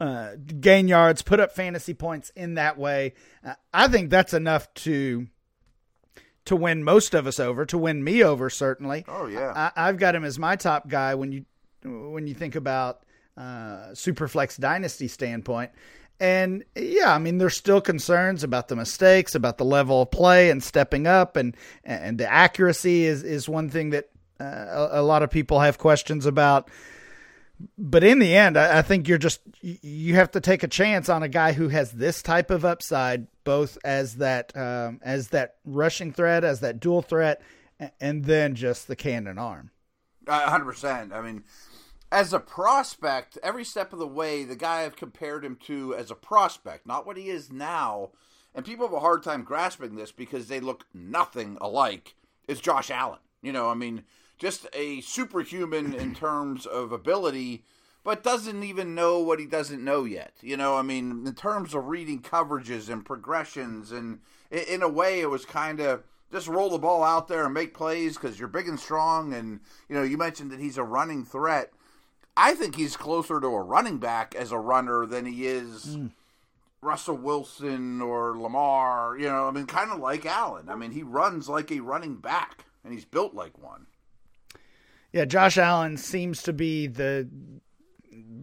uh, 0.00 0.32
gain 0.60 0.88
yards, 0.88 1.22
put 1.22 1.40
up 1.40 1.52
fantasy 1.52 1.94
points 1.94 2.30
in 2.36 2.54
that 2.54 2.78
way. 2.78 3.14
Uh, 3.44 3.54
I 3.72 3.88
think 3.88 4.10
that's 4.10 4.34
enough 4.34 4.72
to 4.74 5.26
to 6.46 6.56
win 6.56 6.82
most 6.82 7.14
of 7.14 7.26
us 7.26 7.38
over, 7.38 7.66
to 7.66 7.78
win 7.78 8.02
me 8.02 8.24
over 8.24 8.48
certainly. 8.50 9.04
Oh 9.06 9.26
yeah, 9.26 9.70
I, 9.76 9.86
have 9.86 9.98
got 9.98 10.14
him 10.14 10.24
as 10.24 10.38
my 10.38 10.56
top 10.56 10.88
guy 10.88 11.14
when 11.14 11.32
you 11.32 11.44
when 11.84 12.26
you 12.26 12.34
think 12.34 12.56
about 12.56 13.02
uh, 13.36 13.90
Superflex 13.92 14.58
Dynasty 14.58 15.08
standpoint. 15.08 15.70
And 16.18 16.64
yeah, 16.74 17.14
I 17.14 17.18
mean, 17.18 17.38
there's 17.38 17.56
still 17.56 17.82
concerns 17.82 18.42
about 18.42 18.68
the 18.68 18.76
mistakes, 18.76 19.34
about 19.34 19.58
the 19.58 19.66
level 19.66 20.02
of 20.02 20.10
play 20.10 20.50
and 20.50 20.62
stepping 20.62 21.06
up, 21.06 21.36
and 21.36 21.54
and 21.84 22.18
the 22.18 22.30
accuracy 22.30 23.04
is 23.04 23.22
is 23.22 23.48
one 23.48 23.68
thing 23.68 23.90
that 23.90 24.08
uh, 24.40 24.88
a, 24.92 25.00
a 25.00 25.02
lot 25.02 25.22
of 25.22 25.30
people 25.30 25.60
have 25.60 25.78
questions 25.78 26.24
about 26.24 26.70
but 27.78 28.04
in 28.04 28.18
the 28.18 28.34
end, 28.34 28.58
I, 28.58 28.82
think 28.82 29.08
you're 29.08 29.18
just 29.18 29.40
you 29.62 30.14
have 30.14 30.30
to 30.32 30.40
take 30.40 30.62
a 30.62 30.68
chance 30.68 31.08
on 31.08 31.22
a 31.22 31.28
guy 31.28 31.52
who 31.52 31.68
has 31.68 31.92
this 31.92 32.22
type 32.22 32.50
of 32.50 32.64
upside, 32.64 33.26
both 33.44 33.78
as 33.84 34.16
that 34.16 34.54
um, 34.56 35.00
as 35.02 35.28
that 35.28 35.56
rushing 35.64 36.12
threat, 36.12 36.44
as 36.44 36.60
that 36.60 36.80
dual 36.80 37.02
threat, 37.02 37.40
and 38.00 38.24
then 38.24 38.54
just 38.54 38.88
the 38.88 38.96
cannon 38.96 39.38
arm. 39.38 39.70
hundred 40.28 40.66
percent. 40.66 41.14
I 41.14 41.22
mean, 41.22 41.44
as 42.12 42.34
a 42.34 42.40
prospect, 42.40 43.38
every 43.42 43.64
step 43.64 43.92
of 43.92 43.98
the 43.98 44.06
way, 44.06 44.44
the 44.44 44.56
guy 44.56 44.84
I've 44.84 44.96
compared 44.96 45.44
him 45.44 45.56
to 45.66 45.94
as 45.94 46.10
a 46.10 46.14
prospect, 46.16 46.86
not 46.86 47.06
what 47.06 47.16
he 47.16 47.30
is 47.30 47.50
now, 47.50 48.10
and 48.54 48.66
people 48.66 48.86
have 48.86 48.94
a 48.94 49.00
hard 49.00 49.22
time 49.22 49.44
grasping 49.44 49.96
this 49.96 50.12
because 50.12 50.48
they 50.48 50.60
look 50.60 50.84
nothing 50.92 51.56
alike. 51.60 52.16
Is 52.48 52.60
Josh 52.60 52.90
Allen? 52.90 53.20
You 53.40 53.52
know, 53.52 53.70
I 53.70 53.74
mean 53.74 54.04
just 54.38 54.66
a 54.72 55.00
superhuman 55.00 55.94
in 55.94 56.14
terms 56.14 56.66
of 56.66 56.92
ability, 56.92 57.64
but 58.04 58.22
doesn't 58.22 58.62
even 58.62 58.94
know 58.94 59.18
what 59.18 59.40
he 59.40 59.46
doesn't 59.46 59.82
know 59.82 60.04
yet. 60.04 60.34
You 60.40 60.56
know, 60.56 60.76
I 60.76 60.82
mean, 60.82 61.26
in 61.26 61.34
terms 61.34 61.74
of 61.74 61.86
reading 61.86 62.22
coverages 62.22 62.88
and 62.88 63.04
progressions, 63.04 63.92
and 63.92 64.20
in 64.50 64.82
a 64.82 64.88
way, 64.88 65.20
it 65.20 65.30
was 65.30 65.44
kind 65.44 65.80
of 65.80 66.04
just 66.30 66.48
roll 66.48 66.70
the 66.70 66.78
ball 66.78 67.02
out 67.02 67.28
there 67.28 67.44
and 67.44 67.54
make 67.54 67.74
plays 67.74 68.14
because 68.14 68.38
you're 68.38 68.48
big 68.48 68.68
and 68.68 68.78
strong. 68.78 69.32
And, 69.32 69.60
you 69.88 69.94
know, 69.94 70.02
you 70.02 70.18
mentioned 70.18 70.50
that 70.50 70.60
he's 70.60 70.78
a 70.78 70.84
running 70.84 71.24
threat. 71.24 71.72
I 72.36 72.54
think 72.54 72.76
he's 72.76 72.96
closer 72.96 73.40
to 73.40 73.46
a 73.46 73.62
running 73.62 73.98
back 73.98 74.34
as 74.34 74.52
a 74.52 74.58
runner 74.58 75.06
than 75.06 75.24
he 75.24 75.46
is. 75.46 75.96
Mm. 75.96 76.10
Russell 76.82 77.16
Wilson 77.16 78.00
or 78.00 78.38
Lamar, 78.38 79.16
you 79.18 79.26
know, 79.26 79.48
I 79.48 79.50
mean, 79.50 79.66
kind 79.66 79.90
of 79.90 79.98
like 79.98 80.26
Allen. 80.26 80.68
I 80.68 80.76
mean, 80.76 80.92
he 80.92 81.02
runs 81.02 81.48
like 81.48 81.72
a 81.72 81.80
running 81.80 82.16
back, 82.16 82.66
and 82.84 82.92
he's 82.92 83.04
built 83.04 83.34
like 83.34 83.58
one. 83.58 83.86
Yeah, 85.16 85.24
Josh 85.24 85.56
Allen 85.56 85.96
seems 85.96 86.42
to 86.42 86.52
be 86.52 86.88
the 86.88 87.26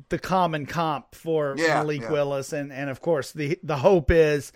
the 0.09 0.17
common 0.17 0.65
comp 0.65 1.13
for 1.13 1.53
yeah, 1.55 1.75
Malik 1.75 2.01
yeah. 2.01 2.12
Willis, 2.12 2.51
and 2.51 2.73
and 2.73 2.89
of 2.89 2.99
course 2.99 3.31
the 3.31 3.59
the 3.62 3.77
hope 3.77 4.09
is 4.09 4.51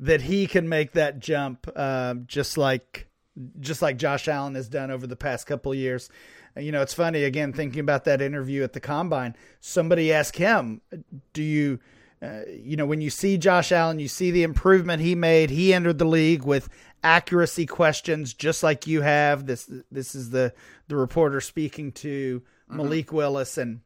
that 0.00 0.22
he 0.22 0.48
can 0.48 0.68
make 0.68 0.90
that 0.92 1.20
jump, 1.20 1.68
uh, 1.76 2.14
just 2.26 2.58
like 2.58 3.06
just 3.60 3.80
like 3.80 3.96
Josh 3.96 4.26
Allen 4.26 4.56
has 4.56 4.68
done 4.68 4.90
over 4.90 5.06
the 5.06 5.14
past 5.14 5.46
couple 5.46 5.70
of 5.70 5.78
years. 5.78 6.10
You 6.56 6.72
know, 6.72 6.82
it's 6.82 6.94
funny 6.94 7.22
again 7.22 7.52
thinking 7.52 7.78
about 7.78 8.06
that 8.06 8.20
interview 8.20 8.64
at 8.64 8.72
the 8.72 8.80
combine. 8.80 9.36
Somebody 9.60 10.12
asked 10.12 10.38
him, 10.38 10.80
"Do 11.32 11.44
you?" 11.44 11.78
Uh, 12.20 12.42
you 12.48 12.76
know, 12.76 12.86
when 12.86 13.00
you 13.00 13.10
see 13.10 13.38
Josh 13.38 13.70
Allen, 13.70 14.00
you 14.00 14.08
see 14.08 14.32
the 14.32 14.42
improvement 14.42 15.00
he 15.00 15.14
made. 15.14 15.50
He 15.50 15.72
entered 15.72 15.98
the 15.98 16.04
league 16.04 16.42
with 16.42 16.68
accuracy 17.02 17.66
questions, 17.66 18.34
just 18.34 18.62
like 18.62 18.86
you 18.86 19.02
have. 19.02 19.46
This 19.46 19.70
this 19.90 20.14
is 20.14 20.30
the 20.30 20.52
the 20.88 20.96
reporter 20.96 21.40
speaking 21.40 21.92
to 21.92 22.40
mm-hmm. 22.40 22.76
Malik 22.76 23.12
Willis, 23.12 23.58
and 23.58 23.80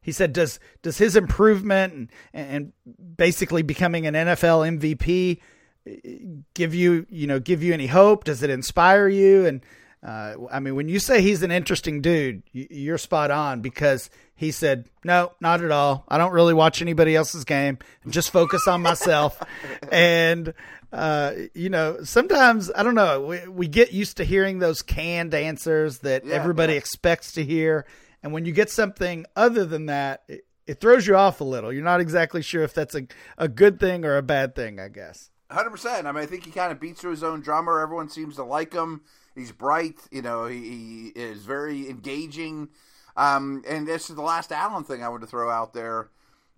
he 0.00 0.12
said, 0.12 0.32
"Does 0.32 0.60
does 0.82 0.98
his 0.98 1.16
improvement 1.16 1.92
and 1.92 2.10
and 2.32 2.72
basically 3.16 3.62
becoming 3.62 4.06
an 4.06 4.14
NFL 4.14 4.78
MVP 4.78 5.40
eh, 5.86 6.40
give 6.54 6.74
you 6.74 7.06
you 7.08 7.26
know 7.26 7.40
give 7.40 7.62
you 7.62 7.72
any 7.72 7.86
hope? 7.86 8.24
Does 8.24 8.42
it 8.42 8.50
inspire 8.50 9.08
you?" 9.08 9.46
And 9.46 9.60
uh, 10.02 10.34
I 10.50 10.60
mean, 10.60 10.76
when 10.76 10.88
you 10.88 10.98
say 10.98 11.20
he's 11.20 11.42
an 11.42 11.50
interesting 11.50 12.00
dude, 12.00 12.42
you're 12.52 12.96
spot 12.98 13.30
on 13.30 13.60
because 13.60 14.08
he 14.34 14.50
said, 14.50 14.88
"No, 15.04 15.32
not 15.40 15.62
at 15.62 15.70
all. 15.70 16.04
I 16.08 16.16
don't 16.16 16.32
really 16.32 16.54
watch 16.54 16.80
anybody 16.80 17.14
else's 17.14 17.44
game. 17.44 17.78
Just 18.08 18.30
focus 18.30 18.66
on 18.66 18.80
myself." 18.80 19.42
and 19.92 20.54
uh, 20.92 21.32
you 21.54 21.68
know, 21.68 21.98
sometimes 22.02 22.70
I 22.74 22.82
don't 22.82 22.94
know. 22.94 23.20
We, 23.26 23.46
we 23.48 23.68
get 23.68 23.92
used 23.92 24.16
to 24.16 24.24
hearing 24.24 24.58
those 24.58 24.80
canned 24.80 25.34
answers 25.34 25.98
that 25.98 26.24
Yeah, 26.24 26.34
everybody 26.34 26.72
yeah. 26.72 26.78
expects 26.78 27.32
to 27.32 27.44
hear, 27.44 27.84
and 28.22 28.32
when 28.32 28.46
you 28.46 28.52
get 28.52 28.70
something 28.70 29.26
other 29.36 29.66
than 29.66 29.86
that, 29.86 30.22
it, 30.28 30.46
it 30.66 30.80
throws 30.80 31.06
you 31.06 31.14
off 31.16 31.42
a 31.42 31.44
little. 31.44 31.70
You're 31.72 31.84
not 31.84 32.00
exactly 32.00 32.40
sure 32.40 32.62
if 32.62 32.72
that's 32.72 32.94
a 32.94 33.06
a 33.36 33.48
good 33.48 33.78
thing 33.78 34.06
or 34.06 34.16
a 34.16 34.22
bad 34.22 34.54
thing. 34.54 34.80
I 34.80 34.88
guess. 34.88 35.28
Hundred 35.50 35.70
percent. 35.70 36.06
I 36.06 36.12
mean, 36.12 36.22
I 36.22 36.26
think 36.26 36.46
he 36.46 36.52
kind 36.52 36.72
of 36.72 36.80
beats 36.80 37.02
to 37.02 37.10
his 37.10 37.22
own 37.22 37.40
drummer. 37.42 37.80
Everyone 37.80 38.08
seems 38.08 38.36
to 38.36 38.44
like 38.44 38.72
him. 38.72 39.02
He's 39.40 39.52
bright. 39.52 39.98
You 40.10 40.22
know, 40.22 40.46
he, 40.46 40.58
he 40.58 41.06
is 41.14 41.44
very 41.44 41.88
engaging. 41.88 42.68
Um, 43.16 43.64
and 43.66 43.86
this 43.86 44.10
is 44.10 44.16
the 44.16 44.22
last 44.22 44.52
Allen 44.52 44.84
thing 44.84 45.02
I 45.02 45.08
want 45.08 45.22
to 45.22 45.26
throw 45.26 45.50
out 45.50 45.72
there. 45.72 46.10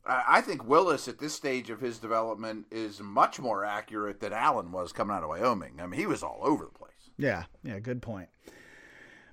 I 0.05 0.25
I 0.27 0.41
think 0.41 0.67
Willis 0.69 1.09
at 1.09 1.19
this 1.19 1.33
stage 1.33 1.71
of 1.71 1.81
his 1.81 1.99
development 1.99 2.67
is 2.71 3.01
much 3.01 3.39
more 3.39 3.65
accurate 3.65 4.21
than 4.21 4.33
Allen 4.33 4.73
was 4.73 4.93
coming 4.93 5.17
out 5.17 5.23
of 5.23 5.29
Wyoming. 5.29 5.81
I 5.81 5.87
mean, 5.87 6.01
he 6.01 6.07
was 6.07 6.23
all 6.23 6.41
over 6.43 6.65
the 6.65 6.79
place. 6.79 6.91
Yeah, 7.17 7.45
yeah, 7.63 7.79
good 7.79 8.03
point. 8.03 8.29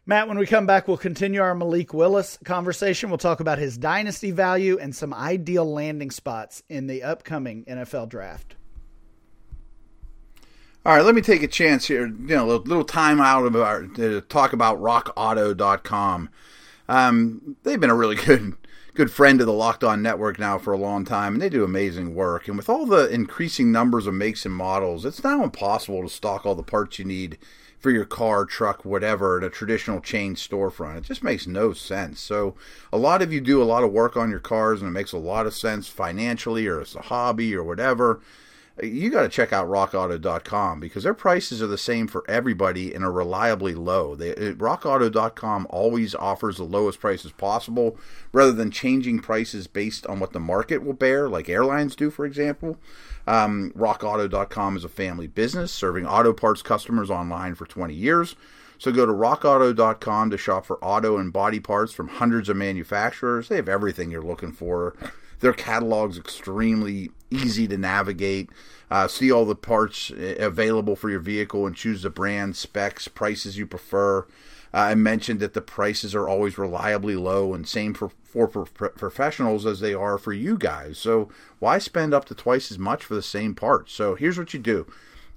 Matt, 0.05 0.27
when 0.27 0.37
we 0.39 0.47
come 0.47 0.65
back, 0.65 0.87
we'll 0.87 0.97
continue 0.97 1.41
our 1.41 1.53
Malik 1.53 1.93
Willis 1.93 2.39
conversation. 2.43 3.09
We'll 3.09 3.19
talk 3.19 3.41
about 3.41 3.59
his 3.59 3.77
dynasty 3.77 4.31
value 4.31 4.79
and 4.79 4.95
some 4.95 5.13
ideal 5.13 5.71
landing 5.71 6.09
spots 6.09 6.63
in 6.67 6.87
the 6.87 7.03
upcoming 7.03 7.65
NFL 7.65 8.09
draft. 8.09 8.55
All 10.89 10.95
right, 10.95 11.05
let 11.05 11.13
me 11.13 11.21
take 11.21 11.43
a 11.43 11.47
chance 11.47 11.85
here. 11.85 12.07
You 12.07 12.35
know, 12.35 12.45
a 12.45 12.57
little, 12.57 12.83
time 12.83 13.21
out 13.21 13.45
of 13.45 13.55
our 13.55 13.83
to 13.83 14.21
talk 14.21 14.53
about 14.53 14.81
RockAuto.com. 14.81 16.29
Um, 16.87 17.55
they've 17.61 17.79
been 17.79 17.91
a 17.91 17.95
really 17.95 18.15
good 18.25 18.55
good 18.95 19.11
friend 19.11 19.39
of 19.39 19.45
the 19.45 19.53
Locked 19.53 19.83
On 19.83 20.01
Network 20.01 20.39
now 20.39 20.57
for 20.57 20.73
a 20.73 20.79
long 20.79 21.05
time, 21.05 21.33
and 21.33 21.41
they 21.43 21.47
do 21.47 21.63
amazing 21.63 22.15
work. 22.15 22.47
And 22.47 22.57
with 22.57 22.69
all 22.69 22.87
the 22.87 23.07
increasing 23.07 23.71
numbers 23.71 24.07
of 24.07 24.15
makes 24.15 24.47
and 24.47 24.55
models, 24.55 25.05
it's 25.05 25.23
now 25.23 25.43
impossible 25.43 26.01
to 26.01 26.09
stock 26.09 26.43
all 26.43 26.55
the 26.55 26.63
parts 26.63 26.97
you 26.97 27.05
need 27.05 27.37
for 27.77 27.91
your 27.91 28.05
car, 28.05 28.43
truck, 28.43 28.83
whatever, 28.83 29.37
at 29.37 29.43
a 29.43 29.51
traditional 29.51 30.01
chain 30.01 30.33
storefront. 30.33 30.97
It 30.97 31.03
just 31.03 31.23
makes 31.23 31.45
no 31.45 31.71
sense. 31.71 32.19
So, 32.19 32.55
a 32.91 32.97
lot 32.97 33.21
of 33.21 33.31
you 33.31 33.41
do 33.41 33.61
a 33.61 33.63
lot 33.63 33.83
of 33.83 33.91
work 33.91 34.17
on 34.17 34.31
your 34.31 34.39
cars, 34.39 34.81
and 34.81 34.89
it 34.89 34.93
makes 34.93 35.11
a 35.11 35.19
lot 35.19 35.45
of 35.45 35.53
sense 35.53 35.87
financially, 35.87 36.65
or 36.65 36.81
it's 36.81 36.95
a 36.95 37.01
hobby, 37.03 37.53
or 37.53 37.63
whatever 37.63 38.21
you 38.83 39.09
got 39.09 39.23
to 39.23 39.29
check 39.29 39.53
out 39.53 39.67
rockauto.com 39.67 40.79
because 40.79 41.03
their 41.03 41.13
prices 41.13 41.61
are 41.61 41.67
the 41.67 41.77
same 41.77 42.07
for 42.07 42.23
everybody 42.27 42.93
and 42.93 43.03
are 43.03 43.11
reliably 43.11 43.73
low. 43.73 44.15
They, 44.15 44.33
rockauto.com 44.33 45.67
always 45.69 46.15
offers 46.15 46.57
the 46.57 46.63
lowest 46.63 46.99
prices 46.99 47.31
possible 47.31 47.97
rather 48.31 48.51
than 48.51 48.71
changing 48.71 49.19
prices 49.19 49.67
based 49.67 50.05
on 50.07 50.19
what 50.19 50.33
the 50.33 50.39
market 50.39 50.83
will 50.83 50.93
bear, 50.93 51.29
like 51.29 51.49
airlines 51.49 51.95
do, 51.95 52.09
for 52.09 52.25
example. 52.25 52.77
Um, 53.27 53.71
rockauto.com 53.77 54.77
is 54.77 54.83
a 54.83 54.89
family 54.89 55.27
business 55.27 55.71
serving 55.71 56.05
auto 56.05 56.33
parts 56.33 56.61
customers 56.61 57.09
online 57.09 57.55
for 57.55 57.65
20 57.65 57.93
years. 57.93 58.35
So 58.79 58.93
go 58.93 59.05
to 59.05 59.11
rockauto.com 59.11 60.29
to 60.29 60.37
shop 60.37 60.65
for 60.65 60.83
auto 60.83 61.17
and 61.17 61.33
body 61.33 61.59
parts 61.59 61.91
from 61.91 62.07
hundreds 62.07 62.47
of 62.47 62.55
manufacturers. 62.55 63.49
They 63.49 63.57
have 63.57 63.67
everything 63.67 64.09
you're 64.09 64.21
looking 64.21 64.53
for. 64.53 64.95
Their 65.39 65.53
catalog's 65.53 66.17
extremely 66.17 67.11
easy 67.31 67.67
to 67.67 67.77
navigate. 67.77 68.49
Uh, 68.91 69.07
see 69.07 69.31
all 69.31 69.45
the 69.45 69.55
parts 69.55 70.11
available 70.15 70.95
for 70.95 71.09
your 71.09 71.19
vehicle 71.19 71.67
and 71.67 71.75
choose 71.75 72.01
the 72.01 72.09
brand, 72.09 72.55
specs, 72.55 73.07
prices 73.07 73.57
you 73.57 73.67
prefer. 73.67 74.25
Uh, 74.73 74.77
I 74.77 74.95
mentioned 74.95 75.39
that 75.39 75.53
the 75.53 75.61
prices 75.61 76.13
are 76.13 76.27
always 76.27 76.57
reliably 76.57 77.15
low, 77.15 77.53
and 77.53 77.67
same 77.67 77.93
for 77.93 78.11
for 78.23 78.47
pro- 78.47 78.89
professionals 78.89 79.65
as 79.65 79.79
they 79.79 79.93
are 79.93 80.19
for 80.19 80.33
you 80.33 80.55
guys. 80.57 80.99
So 80.99 81.29
why 81.57 81.79
spend 81.79 82.13
up 82.13 82.25
to 82.25 82.35
twice 82.35 82.71
as 82.71 82.77
much 82.77 83.03
for 83.03 83.15
the 83.15 83.23
same 83.23 83.55
parts? 83.55 83.93
So 83.93 84.15
here's 84.15 84.37
what 84.37 84.53
you 84.53 84.59
do: 84.59 84.85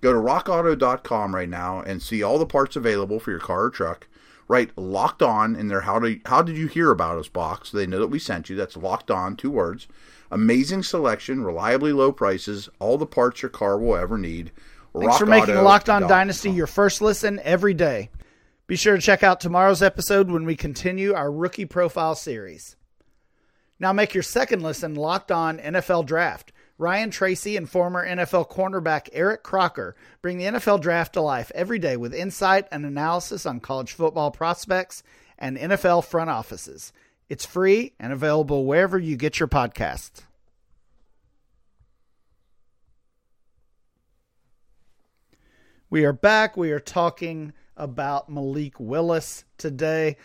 go 0.01 0.13
to 0.13 0.19
RockAuto.com 0.19 1.35
right 1.35 1.49
now 1.49 1.81
and 1.81 2.03
see 2.03 2.23
all 2.23 2.39
the 2.39 2.47
parts 2.47 2.77
available 2.77 3.19
for 3.21 3.31
your 3.31 3.41
car 3.41 3.65
or 3.65 3.71
truck. 3.71 4.07
Write 4.53 4.77
"locked 4.77 5.23
on" 5.23 5.57
in 5.57 5.69
their 5.69 5.81
"how 5.81 5.99
do 5.99 6.21
how 6.27 6.43
did 6.43 6.59
you 6.59 6.67
hear 6.67 6.91
about 6.91 7.17
us" 7.17 7.29
box. 7.29 7.71
So 7.71 7.79
they 7.79 7.87
know 7.87 8.01
that 8.01 8.09
we 8.09 8.19
sent 8.19 8.51
you. 8.51 8.57
That's 8.57 8.77
"locked 8.77 9.11
on," 9.11 9.35
two 9.35 9.51
words. 9.51 9.89
Amazing 10.31 10.83
selection, 10.83 11.43
reliably 11.43 11.95
low 11.95 12.13
prices, 12.13 12.69
all 12.79 12.99
the 12.99 13.07
parts 13.07 13.41
your 13.41 13.49
car 13.49 13.79
will 13.79 13.97
ever 13.97 14.19
need. 14.19 14.53
Thanks 14.95 15.17
for 15.17 15.25
making 15.25 15.55
Locked 15.55 15.89
On 15.89 16.03
Dynasty 16.03 16.51
your 16.51 16.67
first 16.67 17.01
listen 17.01 17.41
every 17.43 17.73
day. 17.73 18.11
Be 18.67 18.77
sure 18.77 18.97
to 18.97 19.01
check 19.01 19.23
out 19.23 19.41
tomorrow's 19.41 19.81
episode 19.81 20.31
when 20.31 20.45
we 20.45 20.55
continue 20.55 21.15
our 21.15 21.33
rookie 21.33 21.65
profile 21.65 22.15
series. 22.15 22.77
Now 23.79 23.95
make 23.95 24.13
your 24.13 24.23
second 24.23 24.63
listen 24.63 24.95
Locked 24.95 25.33
On 25.33 25.59
NFL 25.59 26.05
Draft. 26.05 26.53
Ryan 26.83 27.13
Tracy 27.13 27.57
and 27.57 27.71
former 27.71 28.05
NFL 28.05 28.51
cornerback 28.51 29.09
Eric 29.13 29.45
Crocker 29.45 29.95
bring 30.21 30.37
the 30.37 30.47
NFL 30.47 30.81
draft 30.81 31.13
to 31.13 31.21
life 31.21 31.53
every 31.55 31.79
day 31.79 31.97
with 31.97 32.13
insight 32.13 32.67
and 32.73 32.85
analysis 32.85 33.47
on 33.47 33.61
college 33.61 33.93
football 33.93 34.33
prospects 34.33 35.05
and 35.39 35.57
NFL 35.57 36.05
front 36.05 36.29
offices. 36.29 36.93
It's 37.29 37.47
free 37.47 37.93
and 38.01 38.13
available 38.13 38.65
wherever 38.67 38.99
you 38.99 39.17
get 39.17 39.39
your 39.39 39.47
podcasts. 39.47 40.23
We 45.89 46.05
are 46.05 46.13
back. 46.13 46.57
We 46.57 46.73
are 46.73 46.81
talking 46.81 47.53
about 47.77 48.29
Malik 48.29 48.81
Willis 48.81 49.45
today. 49.57 50.17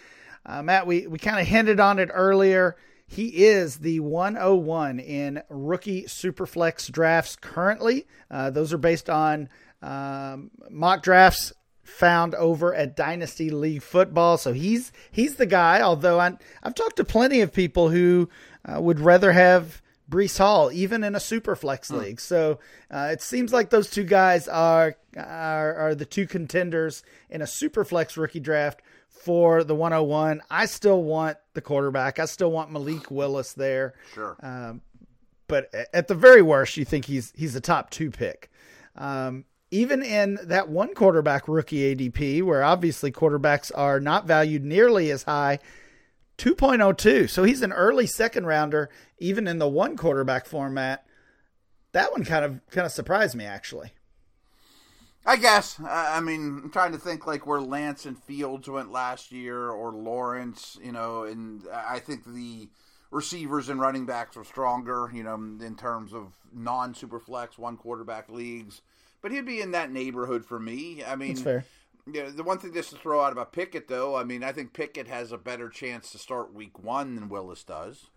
Uh, 0.43 0.63
Matt, 0.63 0.87
we, 0.87 1.05
we 1.05 1.19
kind 1.19 1.39
of 1.39 1.45
hinted 1.45 1.79
on 1.79 1.99
it 1.99 2.09
earlier. 2.11 2.77
He 3.07 3.45
is 3.45 3.77
the 3.77 4.01
101 4.01 4.99
in 4.99 5.41
rookie 5.49 6.03
superflex 6.03 6.91
drafts 6.91 7.35
currently. 7.35 8.05
Uh, 8.29 8.49
those 8.49 8.73
are 8.73 8.77
based 8.77 9.09
on 9.09 9.49
um, 9.81 10.51
mock 10.69 11.03
drafts 11.03 11.53
found 11.83 12.35
over 12.35 12.75
at 12.75 12.97
Dynasty 12.97 13.49
League 13.49 13.81
Football. 13.81 14.37
So 14.37 14.51
he's 14.51 14.91
he's 15.09 15.35
the 15.35 15.45
guy. 15.45 15.81
Although 15.81 16.19
I, 16.19 16.37
I've 16.61 16.75
talked 16.75 16.97
to 16.97 17.05
plenty 17.05 17.41
of 17.41 17.53
people 17.53 17.89
who 17.89 18.29
uh, 18.65 18.81
would 18.81 18.99
rather 18.99 19.31
have 19.31 19.81
Breece 20.09 20.37
Hall, 20.37 20.71
even 20.71 21.03
in 21.03 21.15
a 21.15 21.19
super 21.19 21.55
flex 21.55 21.91
league. 21.91 22.21
So 22.21 22.59
uh, 22.89 23.09
it 23.11 23.21
seems 23.21 23.51
like 23.51 23.69
those 23.69 23.89
two 23.89 24.03
guys 24.03 24.47
are, 24.47 24.95
are 25.17 25.75
are 25.75 25.95
the 25.95 26.05
two 26.05 26.27
contenders 26.27 27.03
in 27.29 27.41
a 27.41 27.47
super 27.47 27.83
flex 27.83 28.15
rookie 28.15 28.39
draft 28.39 28.81
for 29.09 29.63
the 29.63 29.75
101. 29.75 30.41
I 30.49 30.65
still 30.65 31.03
want 31.03 31.37
the 31.53 31.61
quarterback. 31.61 32.19
I 32.19 32.25
still 32.25 32.51
want 32.51 32.71
Malik 32.71 33.11
Willis 33.11 33.53
there. 33.53 33.95
Sure. 34.13 34.37
Um, 34.41 34.81
but 35.47 35.73
at 35.93 36.07
the 36.07 36.15
very 36.15 36.41
worst, 36.41 36.77
you 36.77 36.85
think 36.85 37.05
he's 37.05 37.33
he's 37.35 37.55
a 37.55 37.61
top 37.61 37.89
two 37.89 38.11
pick. 38.11 38.49
Um, 38.95 39.45
even 39.71 40.01
in 40.01 40.39
that 40.43 40.69
one 40.69 40.93
quarterback 40.93 41.47
rookie 41.47 41.95
ADP, 41.95 42.43
where 42.43 42.63
obviously 42.63 43.11
quarterbacks 43.11 43.71
are 43.75 43.99
not 43.99 44.25
valued 44.25 44.63
nearly 44.63 45.11
as 45.11 45.23
high, 45.23 45.59
2.02. 46.37 47.29
So 47.29 47.43
he's 47.43 47.61
an 47.61 47.73
early 47.73 48.07
second 48.07 48.45
rounder, 48.45 48.89
even 49.17 49.47
in 49.47 49.57
the 49.57 49.67
one 49.67 49.97
quarterback 49.97 50.45
format. 50.45 51.05
That 51.93 52.11
one 52.11 52.23
kind 52.23 52.45
of 52.45 52.61
kind 52.69 52.85
of 52.85 52.91
surprised 52.91 53.35
me 53.35 53.45
actually. 53.45 53.93
I 55.25 55.35
guess. 55.35 55.77
I 55.85 56.21
mean, 56.21 56.61
I'm 56.63 56.71
trying 56.71 56.93
to 56.93 56.97
think 56.97 57.27
like 57.27 57.45
where 57.45 57.59
Lance 57.59 58.05
and 58.05 58.17
Fields 58.17 58.69
went 58.69 58.91
last 58.91 59.31
year, 59.31 59.69
or 59.69 59.91
Lawrence. 59.91 60.77
You 60.81 60.93
know, 60.93 61.23
and 61.23 61.63
I 61.73 61.99
think 61.99 62.23
the 62.25 62.69
receivers 63.11 63.67
and 63.67 63.81
running 63.81 64.05
backs 64.05 64.37
were 64.37 64.45
stronger. 64.45 65.11
You 65.13 65.23
know, 65.23 65.35
in 65.35 65.75
terms 65.75 66.13
of 66.13 66.33
non 66.53 66.95
super 66.95 67.19
flex 67.19 67.57
one 67.57 67.75
quarterback 67.75 68.29
leagues. 68.29 68.81
But 69.21 69.31
he'd 69.31 69.45
be 69.45 69.59
in 69.59 69.71
that 69.71 69.91
neighborhood 69.91 70.45
for 70.45 70.59
me. 70.59 71.03
I 71.03 71.15
mean, 71.15 71.33
That's 71.33 71.41
fair. 71.41 71.65
Yeah, 72.11 72.29
the 72.29 72.43
one 72.43 72.57
thing 72.59 72.73
just 72.73 72.91
to 72.91 72.95
throw 72.95 73.21
out 73.21 73.33
about 73.33 73.51
Pickett, 73.51 73.87
though, 73.87 74.15
I 74.15 74.23
mean, 74.23 74.43
I 74.43 74.51
think 74.53 74.73
Pickett 74.73 75.07
has 75.07 75.31
a 75.31 75.37
better 75.37 75.69
chance 75.69 76.11
to 76.11 76.17
start 76.17 76.53
Week 76.53 76.79
One 76.81 77.15
than 77.15 77.27
Willis 77.27 77.63
does. 77.63 78.07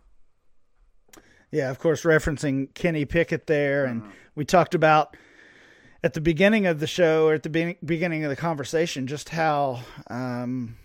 Yeah, 1.51 1.71
of 1.71 1.81
course, 1.81 2.03
referencing 2.05 2.73
Kenny 2.75 3.05
Pickett 3.05 3.49
there, 3.49 3.85
and 3.85 4.05
we 4.37 4.45
talked 4.45 4.77
about 4.77 5.17
at 6.05 6.15
the 6.15 6.21
beginning 6.21 6.67
of 6.67 6.79
the 6.79 6.87
show 6.87 7.27
or 7.27 7.35
at 7.35 7.43
the 7.43 7.51
be- 7.51 7.79
beginning 7.85 8.25
of 8.25 8.31
the 8.31 8.37
conversation 8.37 9.07
just 9.07 9.31
how 9.31 9.81
um, 10.09 10.77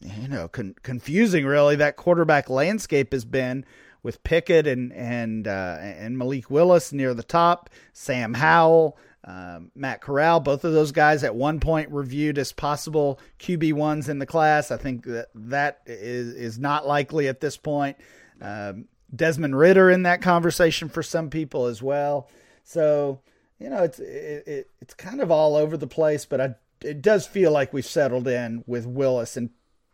you 0.00 0.28
know 0.28 0.48
con- 0.48 0.74
confusing 0.82 1.46
really 1.46 1.76
that 1.76 1.96
quarterback 1.96 2.50
landscape 2.50 3.12
has 3.12 3.24
been 3.24 3.64
with 4.02 4.22
Pickett 4.24 4.66
and 4.66 4.92
and 4.92 5.48
uh, 5.48 5.78
and 5.80 6.18
Malik 6.18 6.50
Willis 6.50 6.92
near 6.92 7.14
the 7.14 7.22
top, 7.22 7.70
Sam 7.92 8.34
Howell 8.34 8.96
um, 9.26 9.72
Matt 9.74 10.00
Corral. 10.00 10.40
Both 10.40 10.64
of 10.64 10.72
those 10.72 10.92
guys 10.92 11.24
at 11.24 11.34
one 11.34 11.58
point 11.58 11.90
reviewed 11.90 12.38
as 12.38 12.52
possible 12.52 13.18
QB 13.40 13.72
ones 13.72 14.08
in 14.08 14.20
the 14.20 14.26
class. 14.26 14.70
I 14.70 14.76
think 14.76 15.04
that 15.04 15.28
that 15.34 15.80
is 15.86 16.34
is 16.34 16.58
not 16.58 16.86
likely 16.86 17.28
at 17.28 17.40
this 17.40 17.56
point. 17.56 17.96
Um, 18.40 18.86
Desmond 19.14 19.56
Ridder 19.56 19.90
in 19.90 20.02
that 20.04 20.22
conversation 20.22 20.88
for 20.88 21.02
some 21.02 21.30
people 21.30 21.66
as 21.66 21.82
well. 21.82 22.28
So 22.62 23.20
you 23.58 23.68
know 23.68 23.82
it's 23.82 23.98
it, 23.98 24.46
it, 24.46 24.70
it's 24.80 24.94
kind 24.94 25.20
of 25.20 25.30
all 25.30 25.56
over 25.56 25.76
the 25.76 25.86
place, 25.86 26.24
but 26.24 26.40
I, 26.40 26.54
it 26.82 27.02
does 27.02 27.26
feel 27.26 27.50
like 27.50 27.72
we've 27.72 27.84
settled 27.84 28.28
in 28.28 28.62
with 28.66 28.86
Willis 28.86 29.36
and 29.36 29.50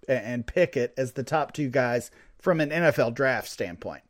and 0.07 0.47
Pickett 0.47 0.92
as 0.99 1.12
the 1.12 1.23
top 1.23 1.53
two 1.53 1.68
guys 1.68 2.11
from 2.38 2.61
an 2.61 2.71
NFL 2.71 3.14
draft 3.14 3.49
standpoint. 3.49 4.03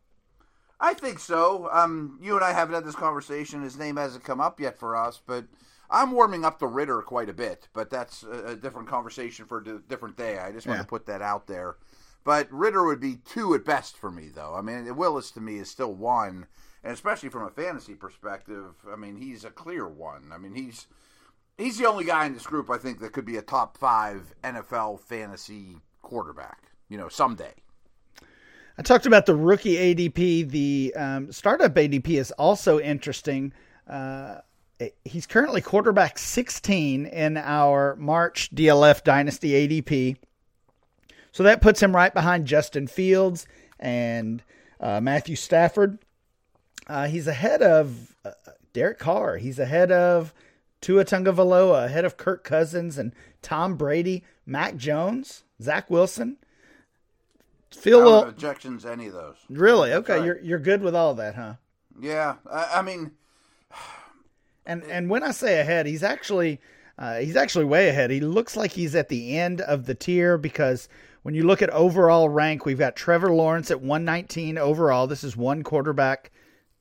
I 0.83 0.95
think 0.95 1.21
so. 1.21 1.69
Um, 1.71 2.19
you 2.21 2.35
and 2.35 2.45
I 2.45 2.53
haven't 2.53 2.75
had 2.75 2.85
this 2.85 2.97
conversation. 2.97 3.63
His 3.63 3.79
name 3.79 3.97
hasn't 3.97 4.25
come 4.25 4.41
up 4.41 4.59
yet 4.59 4.77
for 4.77 4.97
us, 4.97 5.23
but 5.25 5.45
I'm 5.89 6.11
warming 6.11 6.45
up 6.45 6.59
the 6.59 6.67
Ridder 6.67 7.01
quite 7.03 7.29
a 7.29 7.33
bit. 7.33 7.69
But 7.73 7.89
that's 7.89 8.25
a, 8.25 8.47
a 8.47 8.57
different 8.57 8.89
conversation 8.89 9.47
for 9.47 9.59
a 9.59 9.79
different 9.79 10.17
day. 10.17 10.41
I 10.41 10.51
just 10.51 10.67
want 10.67 10.79
yeah. 10.79 10.83
to 10.83 10.89
put 10.89 11.07
that 11.07 11.23
out 11.23 11.47
there. 11.47 11.77
But 12.25 12.53
Ridder 12.53 12.85
would 12.85 13.01
be 13.01 13.17
two 13.25 13.55
at 13.55 13.65
best 13.65 13.97
for 13.97 14.11
me, 14.11 14.29
though. 14.29 14.55
I 14.55 14.61
mean, 14.61 14.95
Willis 14.97 15.31
to 15.33 15.41
me 15.41 15.59
is 15.59 15.71
still 15.71 15.95
one, 15.95 16.47
and 16.83 16.93
especially 16.93 17.29
from 17.29 17.45
a 17.45 17.51
fantasy 17.51 17.95
perspective, 17.95 18.75
I 18.93 18.97
mean, 18.97 19.17
he's 19.17 19.45
a 19.45 19.51
clear 19.51 19.89
one. 19.89 20.31
I 20.33 20.39
mean, 20.39 20.55
he's 20.55 20.89
he's 21.59 21.79
the 21.79 21.87
only 21.87 22.05
guy 22.05 22.27
in 22.27 22.35
this 22.35 22.47
group 22.47 22.71
I 22.71 22.79
think 22.79 22.99
that 23.01 23.13
could 23.13 23.25
be 23.25 23.37
a 23.37 23.43
top 23.43 23.77
five 23.79 24.35
NFL 24.43 25.01
fantasy 25.01 25.77
quarterback. 26.01 26.73
You 26.89 26.99
know, 26.99 27.09
someday. 27.09 27.55
I 28.79 28.83
talked 28.83 29.07
about 29.07 29.27
the 29.27 29.37
rookie 29.37 29.77
ADP. 29.77 30.51
The 30.51 30.95
um, 30.97 31.33
startup 31.33 31.75
ADP 31.75 32.09
is 32.19 32.31
also 32.33 32.81
interesting. 32.81 33.53
Uh, 33.89 34.39
he's 35.05 35.27
currently 35.27 35.61
quarterback 35.61 36.19
16 36.19 37.07
in 37.07 37.37
our 37.37 37.97
March 37.97 38.55
DLF 38.55 39.05
Dynasty 39.05 39.51
ADP. 39.51 40.17
So 41.33 41.43
that 41.43 41.63
puts 41.63 41.83
him 41.83 41.95
right 41.95 42.13
behind 42.13 42.47
Justin 42.47 42.87
Fields 42.87 43.47
and 43.79 44.43
uh, 44.81 45.01
Matthew 45.01 45.37
Stafford. 45.37 45.99
Uh, 46.87 47.07
he's 47.09 47.27
ahead 47.27 47.63
of 47.63 48.15
uh, 48.25 48.33
Derek 48.73 48.99
Carr. 48.99 49.37
He's 49.37 49.59
ahead 49.59 49.93
of 49.93 50.35
Tua 50.81 51.05
Tagovailoa, 51.05 51.87
ahead 51.87 52.05
of 52.05 52.17
Kirk 52.17 52.43
Cousins 52.43 52.99
and 52.99 53.15
Tom 53.41 53.77
Brady, 53.77 54.25
Mac 54.45 54.77
Jones, 54.77 55.45
Zach 55.61 55.89
Wilson. 55.91 56.39
Feel 57.75 57.99
little 57.99 58.25
objections 58.25 58.85
any 58.85 59.07
of 59.07 59.15
those. 59.15 59.37
Really? 59.49 59.93
Okay, 59.93 60.17
right. 60.17 60.25
you're 60.25 60.41
you're 60.41 60.59
good 60.59 60.83
with 60.83 60.95
all 60.95 61.15
that, 61.15 61.35
huh? 61.35 61.55
Yeah, 62.01 62.37
I, 62.51 62.71
I 62.77 62.83
mean, 62.83 63.13
and 64.67 64.83
and 64.85 65.11
when 65.11 65.23
I 65.23 65.31
say 65.31 65.61
ahead, 65.61 65.87
he's 65.87 66.03
actually 66.03 66.61
uh, 66.99 67.19
he's 67.19 67.37
actually 67.37 67.65
way 67.65 67.89
ahead. 67.89 68.11
He 68.11 68.21
looks 68.21 68.57
like 68.57 68.73
he's 68.73 68.95
at 68.95 69.09
the 69.09 69.39
end 69.39 69.61
of 69.61 69.87
the 69.87 69.95
tier 69.95 70.39
because 70.39 70.89
when 71.23 71.35
you 71.35 71.45
look 71.45 71.63
at 71.63 71.71
overall 71.71 72.29
rank, 72.29 72.65
we've 72.65 72.79
got 72.79 72.97
Trevor 72.97 73.33
Lawrence 73.33 73.71
at 73.71 73.81
119 73.81 74.59
overall. 74.59 75.07
This 75.07 75.25
is 75.25 75.37
one 75.37 75.63
quarterback 75.63 76.31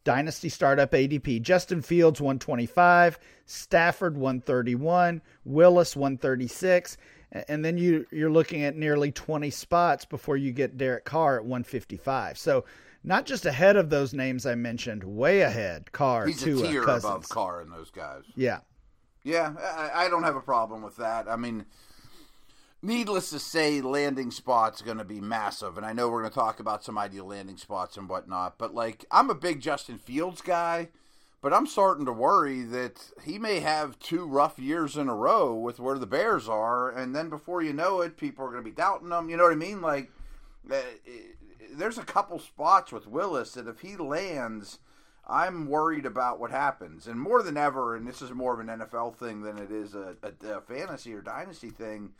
dynasty 0.03 0.49
startup 0.49 0.91
ADP. 0.91 1.41
Justin 1.41 1.81
Fields 1.81 2.19
125, 2.19 3.19
Stafford 3.45 4.17
131, 4.17 5.21
Willis 5.45 5.95
136, 5.95 6.97
and 7.31 7.63
then 7.63 7.77
you 7.77 8.05
you're 8.11 8.31
looking 8.31 8.63
at 8.63 8.75
nearly 8.75 9.11
20 9.11 9.49
spots 9.49 10.05
before 10.05 10.37
you 10.37 10.51
get 10.51 10.77
Derek 10.77 11.05
Carr 11.05 11.37
at 11.37 11.43
155. 11.43 12.37
So 12.37 12.65
not 13.03 13.25
just 13.25 13.45
ahead 13.45 13.75
of 13.75 13.89
those 13.89 14.13
names 14.13 14.45
I 14.45 14.55
mentioned, 14.55 15.03
way 15.03 15.41
ahead. 15.41 15.91
Carr, 15.91 16.27
he's 16.27 16.41
Tua, 16.41 16.63
a 16.63 16.71
tier 16.71 16.83
Cousins. 16.83 17.05
above 17.05 17.29
Carr 17.29 17.61
and 17.61 17.71
those 17.71 17.89
guys. 17.89 18.23
Yeah, 18.35 18.59
yeah, 19.23 19.53
I, 19.59 20.05
I 20.05 20.09
don't 20.09 20.23
have 20.23 20.35
a 20.35 20.41
problem 20.41 20.81
with 20.81 20.97
that. 20.97 21.27
I 21.27 21.35
mean, 21.35 21.65
needless 22.81 23.29
to 23.31 23.39
say, 23.39 23.81
landing 23.81 24.31
spots 24.31 24.81
going 24.81 24.97
to 24.97 25.03
be 25.03 25.21
massive, 25.21 25.77
and 25.77 25.85
I 25.85 25.93
know 25.93 26.09
we're 26.09 26.21
going 26.21 26.31
to 26.31 26.39
talk 26.39 26.59
about 26.59 26.83
some 26.83 26.97
ideal 26.97 27.25
landing 27.25 27.57
spots 27.57 27.97
and 27.97 28.09
whatnot. 28.09 28.57
But 28.57 28.73
like, 28.73 29.05
I'm 29.11 29.29
a 29.29 29.35
big 29.35 29.61
Justin 29.61 29.97
Fields 29.97 30.41
guy. 30.41 30.89
But 31.41 31.53
I'm 31.53 31.65
starting 31.65 32.05
to 32.05 32.13
worry 32.13 32.61
that 32.61 33.11
he 33.23 33.39
may 33.39 33.61
have 33.61 33.97
two 33.97 34.25
rough 34.25 34.59
years 34.59 34.95
in 34.95 35.09
a 35.09 35.15
row 35.15 35.55
with 35.55 35.79
where 35.79 35.97
the 35.97 36.05
Bears 36.05 36.47
are, 36.47 36.89
and 36.91 37.15
then 37.15 37.29
before 37.29 37.63
you 37.63 37.73
know 37.73 38.01
it, 38.01 38.15
people 38.15 38.45
are 38.45 38.51
going 38.51 38.63
to 38.63 38.69
be 38.69 38.75
doubting 38.75 39.09
him. 39.09 39.27
You 39.27 39.37
know 39.37 39.45
what 39.45 39.53
I 39.53 39.55
mean? 39.55 39.81
Like, 39.81 40.11
uh, 40.71 40.77
there's 41.73 41.97
a 41.97 42.03
couple 42.03 42.37
spots 42.37 42.91
with 42.91 43.07
Willis 43.07 43.53
that 43.53 43.67
if 43.67 43.79
he 43.79 43.95
lands, 43.95 44.77
I'm 45.27 45.67
worried 45.67 46.05
about 46.05 46.39
what 46.39 46.51
happens. 46.51 47.07
And 47.07 47.19
more 47.19 47.41
than 47.41 47.57
ever, 47.57 47.95
and 47.95 48.07
this 48.07 48.21
is 48.21 48.31
more 48.31 48.53
of 48.53 48.59
an 48.59 48.79
NFL 48.79 49.15
thing 49.15 49.41
than 49.41 49.57
it 49.57 49.71
is 49.71 49.95
a, 49.95 50.15
a, 50.21 50.57
a 50.57 50.61
fantasy 50.61 51.13
or 51.13 51.21
dynasty 51.21 51.69
thing. 51.69 52.11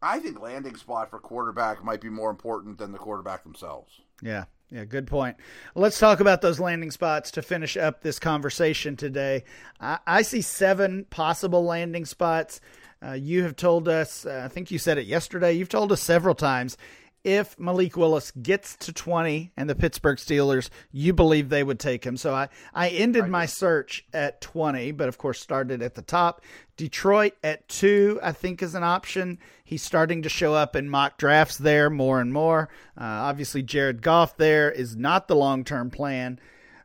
I 0.00 0.18
think 0.18 0.40
landing 0.40 0.76
spot 0.76 1.10
for 1.10 1.18
quarterback 1.18 1.82
might 1.82 2.00
be 2.00 2.10
more 2.10 2.30
important 2.30 2.78
than 2.78 2.92
the 2.92 2.98
quarterback 2.98 3.44
themselves. 3.44 4.00
Yeah, 4.20 4.44
yeah, 4.72 4.84
good 4.84 5.06
point. 5.06 5.36
Let's 5.74 5.98
talk 5.98 6.20
about 6.20 6.40
those 6.40 6.58
landing 6.58 6.90
spots 6.90 7.30
to 7.32 7.42
finish 7.42 7.76
up 7.76 8.00
this 8.00 8.18
conversation 8.18 8.96
today. 8.96 9.44
I, 9.78 9.98
I 10.06 10.22
see 10.22 10.40
seven 10.40 11.04
possible 11.10 11.62
landing 11.62 12.06
spots. 12.06 12.58
Uh, 13.04 13.12
you 13.12 13.42
have 13.42 13.54
told 13.54 13.86
us, 13.86 14.24
uh, 14.24 14.42
I 14.44 14.48
think 14.48 14.70
you 14.70 14.78
said 14.78 14.96
it 14.96 15.06
yesterday, 15.06 15.52
you've 15.52 15.68
told 15.68 15.92
us 15.92 16.00
several 16.00 16.34
times 16.34 16.78
if 17.24 17.58
Malik 17.58 17.96
Willis 17.96 18.30
gets 18.32 18.76
to 18.76 18.92
20 18.92 19.52
and 19.56 19.70
the 19.70 19.74
Pittsburgh 19.74 20.18
Steelers, 20.18 20.70
you 20.90 21.12
believe 21.12 21.48
they 21.48 21.62
would 21.62 21.78
take 21.78 22.04
him. 22.04 22.16
So 22.16 22.34
I, 22.34 22.48
I 22.74 22.88
ended 22.88 23.28
my 23.28 23.46
search 23.46 24.04
at 24.12 24.40
20, 24.40 24.92
but 24.92 25.08
of 25.08 25.18
course 25.18 25.40
started 25.40 25.82
at 25.82 25.94
the 25.94 26.02
top. 26.02 26.42
Detroit 26.76 27.34
at 27.44 27.68
two, 27.68 28.18
I 28.22 28.32
think, 28.32 28.62
is 28.62 28.74
an 28.74 28.82
option. 28.82 29.38
He's 29.64 29.82
starting 29.82 30.22
to 30.22 30.28
show 30.28 30.54
up 30.54 30.74
in 30.74 30.88
mock 30.88 31.16
drafts 31.16 31.58
there 31.58 31.90
more 31.90 32.20
and 32.20 32.32
more. 32.32 32.68
Uh, 32.98 33.04
obviously, 33.04 33.62
Jared 33.62 34.02
Goff 34.02 34.36
there 34.36 34.70
is 34.70 34.96
not 34.96 35.28
the 35.28 35.36
long 35.36 35.64
term 35.64 35.90
plan. 35.90 36.40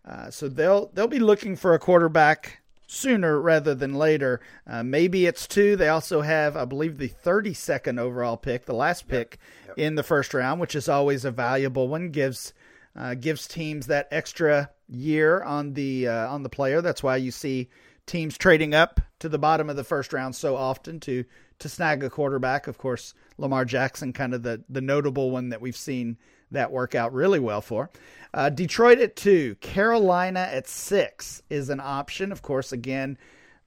Uh, 0.05 0.29
so 0.29 0.47
they'll 0.47 0.89
they'll 0.93 1.07
be 1.07 1.19
looking 1.19 1.55
for 1.55 1.73
a 1.73 1.79
quarterback 1.79 2.61
sooner 2.87 3.39
rather 3.39 3.75
than 3.75 3.93
later. 3.93 4.39
Uh, 4.65 4.81
maybe 4.81 5.25
it's 5.25 5.45
two. 5.45 5.75
They 5.75 5.89
also 5.89 6.21
have, 6.21 6.57
I 6.57 6.65
believe, 6.65 6.97
the 6.97 7.09
32nd 7.09 7.99
overall 7.99 8.37
pick, 8.37 8.65
the 8.65 8.73
last 8.73 9.07
pick 9.07 9.37
yep, 9.67 9.77
yep. 9.77 9.77
in 9.77 9.95
the 9.95 10.03
first 10.03 10.33
round, 10.33 10.59
which 10.59 10.75
is 10.75 10.89
always 10.89 11.25
a 11.25 11.31
valuable 11.31 11.87
one. 11.87 12.09
gives 12.09 12.53
uh, 12.95 13.13
gives 13.13 13.47
teams 13.47 13.87
that 13.87 14.07
extra 14.09 14.71
year 14.89 15.43
on 15.43 15.73
the 15.73 16.07
uh, 16.07 16.29
on 16.29 16.41
the 16.41 16.49
player. 16.49 16.81
That's 16.81 17.03
why 17.03 17.17
you 17.17 17.29
see 17.29 17.69
teams 18.07 18.37
trading 18.37 18.73
up 18.73 18.99
to 19.19 19.29
the 19.29 19.37
bottom 19.37 19.69
of 19.69 19.75
the 19.75 19.83
first 19.83 20.13
round 20.13 20.35
so 20.35 20.55
often 20.55 20.99
to 21.01 21.23
to 21.59 21.69
snag 21.69 22.03
a 22.03 22.09
quarterback. 22.09 22.65
Of 22.67 22.79
course, 22.79 23.13
Lamar 23.37 23.65
Jackson, 23.65 24.13
kind 24.13 24.33
of 24.33 24.41
the 24.41 24.63
the 24.69 24.81
notable 24.81 25.29
one 25.29 25.49
that 25.49 25.61
we've 25.61 25.77
seen 25.77 26.17
that 26.51 26.71
work 26.71 26.95
out 26.95 27.13
really 27.13 27.39
well 27.39 27.61
for. 27.61 27.89
Uh, 28.33 28.49
Detroit 28.49 28.99
at 28.99 29.15
two, 29.15 29.55
Carolina 29.55 30.47
at 30.51 30.67
six 30.67 31.41
is 31.49 31.69
an 31.69 31.79
option. 31.79 32.31
Of 32.31 32.41
course, 32.41 32.71
again, 32.71 33.17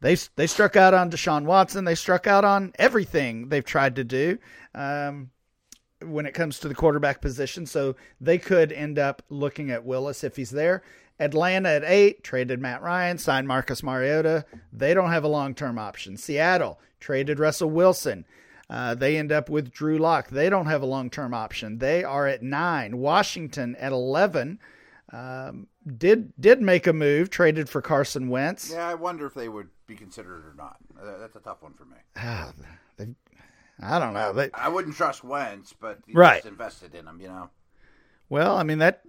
they 0.01 0.17
they 0.37 0.47
struck 0.47 0.77
out 0.77 0.95
on 0.95 1.11
Deshaun 1.11 1.45
Watson. 1.45 1.85
They 1.85 1.95
struck 1.95 2.27
out 2.27 2.45
on 2.45 2.73
everything 2.79 3.49
they've 3.49 3.65
tried 3.65 3.97
to 3.97 4.05
do 4.05 4.39
um, 4.75 5.31
when 6.03 6.27
it 6.27 6.35
comes 6.35 6.59
to 6.61 6.69
the 6.69 6.75
quarterback 6.75 7.21
position. 7.21 7.67
So 7.67 7.97
they 8.21 8.39
could 8.39 8.73
end 8.73 8.99
up 8.99 9.23
looking 9.29 9.71
at 9.71 9.85
Willis 9.85 10.25
if 10.25 10.37
he's 10.37 10.51
there. 10.51 10.83
Atlanta 11.19 11.69
at 11.69 11.85
eight 11.85 12.25
traded 12.25 12.61
Matt 12.61 12.81
Ryan, 12.81 13.19
signed 13.19 13.47
Marcus 13.47 13.83
Mariota. 13.83 14.47
They 14.73 14.95
don't 14.95 15.11
have 15.11 15.25
a 15.25 15.29
long 15.29 15.55
term 15.55 15.79
option. 15.79 16.17
Seattle 16.17 16.81
traded 16.99 17.39
Russell 17.39 17.71
Wilson. 17.71 18.25
Uh, 18.71 18.95
they 18.95 19.17
end 19.17 19.33
up 19.33 19.51
with 19.51 19.73
Drew 19.73 19.99
Lock. 19.99 20.29
They 20.29 20.49
don't 20.49 20.67
have 20.67 20.81
a 20.81 20.87
long 20.87 21.11
term 21.11 21.35
option. 21.35 21.79
They 21.79 22.05
are 22.05 22.29
at 22.29 22.41
nine. 22.41 22.99
Washington 22.99 23.75
at 23.77 23.91
11. 23.91 24.61
Um, 25.13 25.67
did 25.97 26.33
did 26.39 26.63
make 26.63 26.87
a 26.87 26.93
move, 26.93 27.31
traded 27.31 27.69
for 27.69 27.83
Carson 27.83 28.29
Wentz. 28.29 28.71
Yeah, 28.71 28.89
I 28.89 28.95
wonder 28.95 29.27
if 29.27 29.35
they 29.35 29.49
would 29.49 29.71
be 29.89 29.97
considered 29.97 30.45
or 30.45 30.55
not. 30.57 30.77
Uh, 30.97 31.19
that's 31.19 31.35
a 31.35 31.41
tough 31.41 31.63
one 31.63 31.73
for 31.73 31.85
me. 31.85 31.97
Ah, 32.17 32.53
I 33.83 33.99
don't 33.99 34.15
know. 34.15 34.33
They, 34.33 34.51
I 34.55 34.69
wouldn't 34.69 34.95
trust 34.95 35.25
Wentz, 35.25 35.73
but 35.73 35.99
right. 36.13 36.45
invested 36.45 36.95
in 36.95 37.09
him, 37.09 37.21
you 37.21 37.29
know. 37.29 37.51
Well, 38.29 38.57
I 38.57 38.63
mean 38.63 38.79
that 38.79 39.03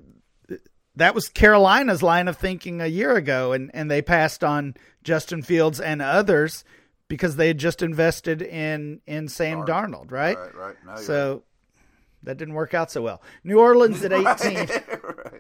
that 0.96 1.14
was 1.14 1.30
Carolina's 1.30 2.02
line 2.02 2.28
of 2.28 2.38
thinking 2.38 2.82
a 2.82 2.88
year 2.88 3.16
ago, 3.16 3.54
and, 3.54 3.70
and 3.74 3.92
they 3.92 4.02
passed 4.02 4.44
on 4.44 4.76
Justin 5.04 5.44
Fields 5.44 5.80
and 5.80 6.02
others 6.02 6.64
because 7.12 7.36
they 7.36 7.48
had 7.48 7.58
just 7.58 7.82
invested 7.82 8.42
in 8.42 9.02
in 9.06 9.28
Sam 9.28 9.64
Darnold, 9.64 10.08
Darnold 10.08 10.12
right? 10.12 10.38
Right, 10.56 10.76
right. 10.86 11.00
so 11.00 11.34
right. 11.34 11.42
that 12.24 12.38
didn't 12.38 12.54
work 12.54 12.74
out 12.74 12.90
so 12.90 13.02
well. 13.02 13.22
New 13.44 13.60
Orleans 13.60 14.02
at 14.06 14.14
18. 14.44 14.56
right. 14.56 15.31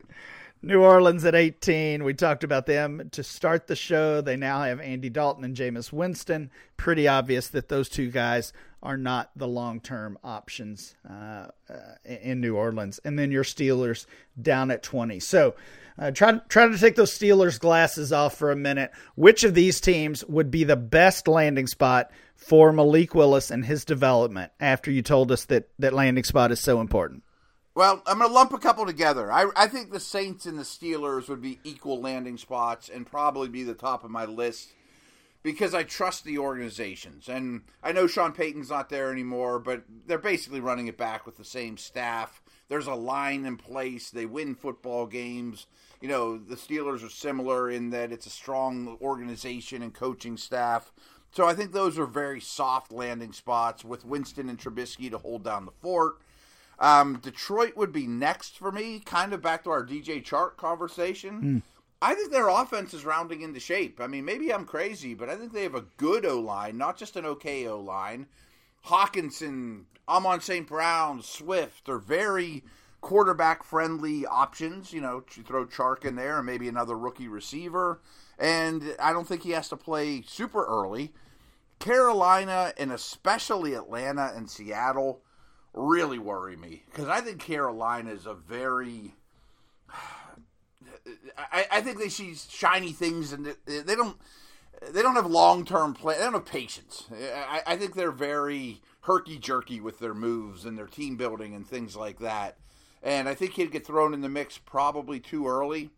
New 0.63 0.82
Orleans 0.84 1.26
at 1.26 1.34
18. 1.34 2.04
We 2.04 2.13
talked 2.13 2.43
about 2.43 2.67
them 2.67 3.10
to 3.13 3.24
start 3.24 3.65
the 3.65 3.76
show. 3.76 4.21
They 4.21 4.36
now 4.36 4.62
have 4.62 4.80
Andy 4.80 5.10
Dalton 5.10 5.43
and 5.43 5.56
Jameis 5.56 5.91
Winston. 5.91 6.52
Pretty 6.78 7.08
obvious 7.08 7.47
that 7.47 7.67
those 7.67 7.89
two 7.89 8.12
guys 8.12 8.54
are 8.84 8.97
not 8.97 9.32
the 9.36 9.47
long 9.47 9.80
term 9.80 10.19
options 10.24 10.95
uh, 11.10 11.47
uh, 11.67 11.78
in 12.06 12.41
New 12.41 12.56
Orleans. 12.56 13.00
And 13.04 13.17
then 13.17 13.32
your 13.32 13.43
Steelers 13.43 14.06
down 14.39 14.69
at 14.69 14.84
20. 14.84 15.19
So 15.19 15.56
uh, 15.97 16.12
try, 16.12 16.39
try 16.47 16.67
to 16.67 16.78
take 16.78 16.95
those 16.95 17.17
Steelers 17.17 17.60
glasses 17.60 18.13
off 18.13 18.38
for 18.38 18.52
a 18.52 18.56
minute. 18.56 18.91
Which 19.15 19.43
of 19.43 19.56
these 19.56 19.82
teams 19.82 20.24
would 20.26 20.52
be 20.52 20.63
the 20.63 20.76
best 20.76 21.28
landing 21.28 21.67
spot 21.67 22.12
for 22.36 22.71
Malik 22.71 23.15
Willis 23.15 23.50
and 23.50 23.65
his 23.65 23.84
development 23.84 24.52
after 24.60 24.91
you 24.91 25.02
told 25.02 25.32
us 25.32 25.45
that, 25.45 25.69
that 25.80 25.93
landing 25.93 26.24
spot 26.24 26.52
is 26.52 26.60
so 26.60 26.82
important? 26.82 27.24
Well, 27.73 28.01
I'm 28.05 28.17
going 28.17 28.29
to 28.29 28.34
lump 28.34 28.51
a 28.51 28.57
couple 28.57 28.86
together. 28.86 29.31
I, 29.31 29.49
I 29.55 29.67
think 29.67 29.91
the 29.91 29.99
Saints 29.99 30.45
and 30.45 30.60
the 30.60 30.63
Steelers 30.63 31.29
would 31.29 31.41
be 31.41 31.60
equal 31.63 32.01
landing 32.01 32.38
spots 32.38 32.89
and 32.89 33.05
probably 33.05 33.47
be 33.47 33.63
the 33.63 33.73
top 33.73 34.03
of 34.03 34.12
my 34.12 34.25
list 34.25 34.73
because 35.41 35.73
I 35.73 35.84
trust 35.84 36.25
the 36.25 36.38
organizations. 36.38 37.29
And 37.29 37.62
I 37.81 37.93
know 37.93 38.07
Sean 38.07 38.34
Payton's 38.34 38.69
not 38.69 38.89
there 38.89 39.10
anymore, 39.10 39.57
but 39.57 39.84
they're 40.05 40.17
basically 40.17 40.60
running 40.60 40.88
it 40.88 40.97
back 40.97 41.25
with 41.25 41.38
the 41.38 41.45
same 41.45 41.77
staff. 41.77 42.41
There's 42.67 42.88
a 42.88 42.93
line 42.93 43.45
in 43.45 43.55
place. 43.55 44.10
They 44.10 44.25
win 44.25 44.53
football 44.53 45.05
games. 45.07 45.65
You 46.01 46.10
know, 46.10 46.38
the 46.38 46.55
Steelers 46.55 47.05
are 47.05 47.10
similar 47.10 47.69
in 47.69 47.89
that 47.91 48.12
it's 48.12 48.25
a 48.25 48.31
strong 48.31 48.97
organization 49.01 49.81
and 49.81 49.93
coaching 49.93 50.36
staff. 50.36 50.91
So 51.31 51.47
I 51.47 51.53
think 51.53 51.71
those 51.71 51.97
are 51.97 52.05
very 52.05 52.41
soft 52.41 52.91
landing 52.91 53.31
spots 53.31 53.86
with 53.86 54.05
Winston 54.05 54.49
and 54.49 54.60
Trubisky 54.60 55.10
to 55.10 55.17
hold 55.17 55.45
down 55.45 55.65
the 55.65 55.71
fort. 55.81 56.15
Um, 56.81 57.19
Detroit 57.19 57.77
would 57.77 57.93
be 57.93 58.07
next 58.07 58.57
for 58.57 58.71
me, 58.71 58.99
kind 58.99 59.33
of 59.33 59.41
back 59.41 59.63
to 59.63 59.69
our 59.69 59.85
DJ 59.85 60.25
Chark 60.25 60.57
conversation. 60.57 61.41
Mm. 61.41 61.61
I 62.01 62.15
think 62.15 62.31
their 62.31 62.47
offense 62.47 62.95
is 62.95 63.05
rounding 63.05 63.43
into 63.43 63.59
shape. 63.59 64.01
I 64.01 64.07
mean, 64.07 64.25
maybe 64.25 64.51
I'm 64.51 64.65
crazy, 64.65 65.13
but 65.13 65.29
I 65.29 65.35
think 65.35 65.53
they 65.53 65.61
have 65.61 65.75
a 65.75 65.85
good 65.97 66.25
O 66.25 66.39
line, 66.39 66.79
not 66.79 66.97
just 66.97 67.15
an 67.15 67.25
okay 67.25 67.67
O 67.67 67.79
line. 67.79 68.25
Hockenson, 68.87 69.83
Amon 70.09 70.41
St. 70.41 70.67
Brown, 70.67 71.21
Swift 71.21 71.87
are 71.87 71.99
very 71.99 72.63
quarterback 72.99 73.63
friendly 73.63 74.25
options. 74.25 74.91
You 74.91 75.01
know, 75.01 75.23
you 75.35 75.43
throw 75.43 75.67
Chark 75.67 76.03
in 76.03 76.15
there 76.15 76.37
and 76.37 76.47
maybe 76.47 76.67
another 76.67 76.97
rookie 76.97 77.27
receiver. 77.27 78.01
And 78.39 78.95
I 78.99 79.13
don't 79.13 79.27
think 79.27 79.43
he 79.43 79.51
has 79.51 79.69
to 79.69 79.77
play 79.77 80.23
super 80.25 80.65
early. 80.65 81.13
Carolina 81.77 82.73
and 82.77 82.91
especially 82.91 83.75
Atlanta 83.75 84.33
and 84.35 84.49
Seattle 84.49 85.21
really 85.73 86.19
worry 86.19 86.55
me 86.55 86.84
because 86.89 87.07
I 87.07 87.21
think 87.21 87.39
Carolina 87.39 88.12
is 88.12 88.25
a 88.25 88.34
very. 88.34 89.13
I, 91.38 91.65
I 91.71 91.81
think 91.81 91.97
they 91.97 92.10
see 92.10 92.36
shiny 92.36 92.91
things 92.91 93.34
and 93.34 93.55
they 93.65 93.95
don't. 93.95 94.17
They 94.89 95.03
don't 95.03 95.15
have 95.15 95.27
long 95.27 95.65
term 95.65 95.93
play. 95.93 96.17
They 96.17 96.23
don't 96.23 96.34
have 96.34 96.45
patience. 96.45 97.05
I, 97.12 97.62
I 97.67 97.75
think 97.75 97.93
they're 97.93 98.12
very 98.12 98.81
herky 99.01 99.38
jerky 99.38 99.79
with 99.79 99.99
their 99.99 100.13
moves 100.13 100.65
and 100.65 100.77
their 100.77 100.88
team 100.88 101.17
building 101.17 101.53
and 101.53 101.67
things 101.67 101.95
like 101.95 102.19
that. 102.19 102.57
And 103.03 103.27
I 103.27 103.34
think 103.34 103.53
he'd 103.53 103.71
get 103.71 103.86
thrown 103.86 104.13
in 104.13 104.21
the 104.21 104.29
mix 104.29 104.57
probably 104.57 105.19
too 105.19 105.47
early. 105.47 105.89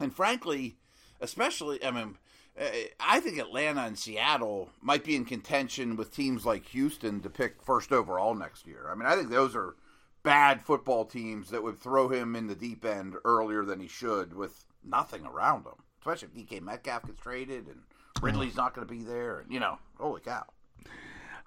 And 0.00 0.14
frankly, 0.14 0.76
especially, 1.20 1.84
I 1.84 1.90
mean, 1.90 2.18
I 2.58 3.20
think 3.20 3.38
Atlanta 3.38 3.82
and 3.82 3.98
Seattle 3.98 4.70
might 4.82 5.04
be 5.04 5.16
in 5.16 5.24
contention 5.24 5.96
with 5.96 6.14
teams 6.14 6.44
like 6.44 6.66
Houston 6.68 7.20
to 7.20 7.30
pick 7.30 7.62
first 7.62 7.92
overall 7.92 8.34
next 8.34 8.66
year. 8.66 8.88
I 8.90 8.94
mean, 8.94 9.06
I 9.06 9.16
think 9.16 9.30
those 9.30 9.56
are 9.56 9.74
bad 10.22 10.60
football 10.62 11.04
teams 11.04 11.50
that 11.50 11.62
would 11.62 11.78
throw 11.78 12.08
him 12.08 12.36
in 12.36 12.46
the 12.46 12.54
deep 12.54 12.84
end 12.84 13.14
earlier 13.24 13.64
than 13.64 13.80
he 13.80 13.88
should 13.88 14.34
with 14.34 14.66
nothing 14.84 15.24
around 15.24 15.66
him. 15.66 15.82
Especially 16.00 16.28
if 16.34 16.48
DK 16.48 16.62
Metcalf 16.62 17.06
gets 17.06 17.20
traded 17.20 17.66
and 17.68 17.80
Ridley's 18.20 18.56
not 18.56 18.74
going 18.74 18.86
to 18.86 18.92
be 18.92 19.02
there. 19.02 19.40
And, 19.40 19.52
you 19.52 19.60
know, 19.60 19.78
holy 19.98 20.20
cow. 20.20 20.44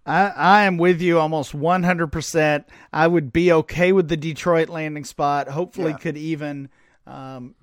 I, 0.06 0.28
I 0.28 0.64
am 0.64 0.78
with 0.78 1.02
you 1.02 1.20
almost 1.20 1.56
100%. 1.56 2.66
I 2.94 3.08
would 3.08 3.34
be 3.34 3.52
okay 3.52 3.92
with 3.92 4.08
the 4.08 4.18
Detroit 4.18 4.70
landing 4.70 5.04
spot. 5.04 5.50
Hopefully, 5.50 5.92
yeah. 5.92 5.98
could 5.98 6.18
even 6.18 6.70
um, 7.08 7.56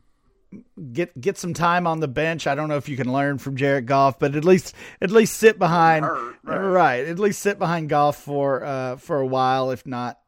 get 0.92 1.18
get 1.20 1.38
some 1.38 1.54
time 1.54 1.86
on 1.86 2.00
the 2.00 2.08
bench. 2.08 2.46
I 2.46 2.54
don't 2.54 2.68
know 2.68 2.76
if 2.76 2.88
you 2.88 2.96
can 2.96 3.12
learn 3.12 3.38
from 3.38 3.56
Jared 3.56 3.86
Goff, 3.86 4.18
but 4.18 4.34
at 4.36 4.44
least 4.44 4.74
at 5.00 5.10
least 5.10 5.38
sit 5.38 5.58
behind 5.58 6.04
hurt, 6.04 6.36
right. 6.42 6.58
right. 6.58 7.06
At 7.06 7.18
least 7.18 7.40
sit 7.40 7.58
behind 7.58 7.88
Goff 7.88 8.16
for 8.16 8.64
uh, 8.64 8.96
for 8.96 9.20
a 9.20 9.26
while, 9.26 9.70
if 9.70 9.86
not 9.86 10.18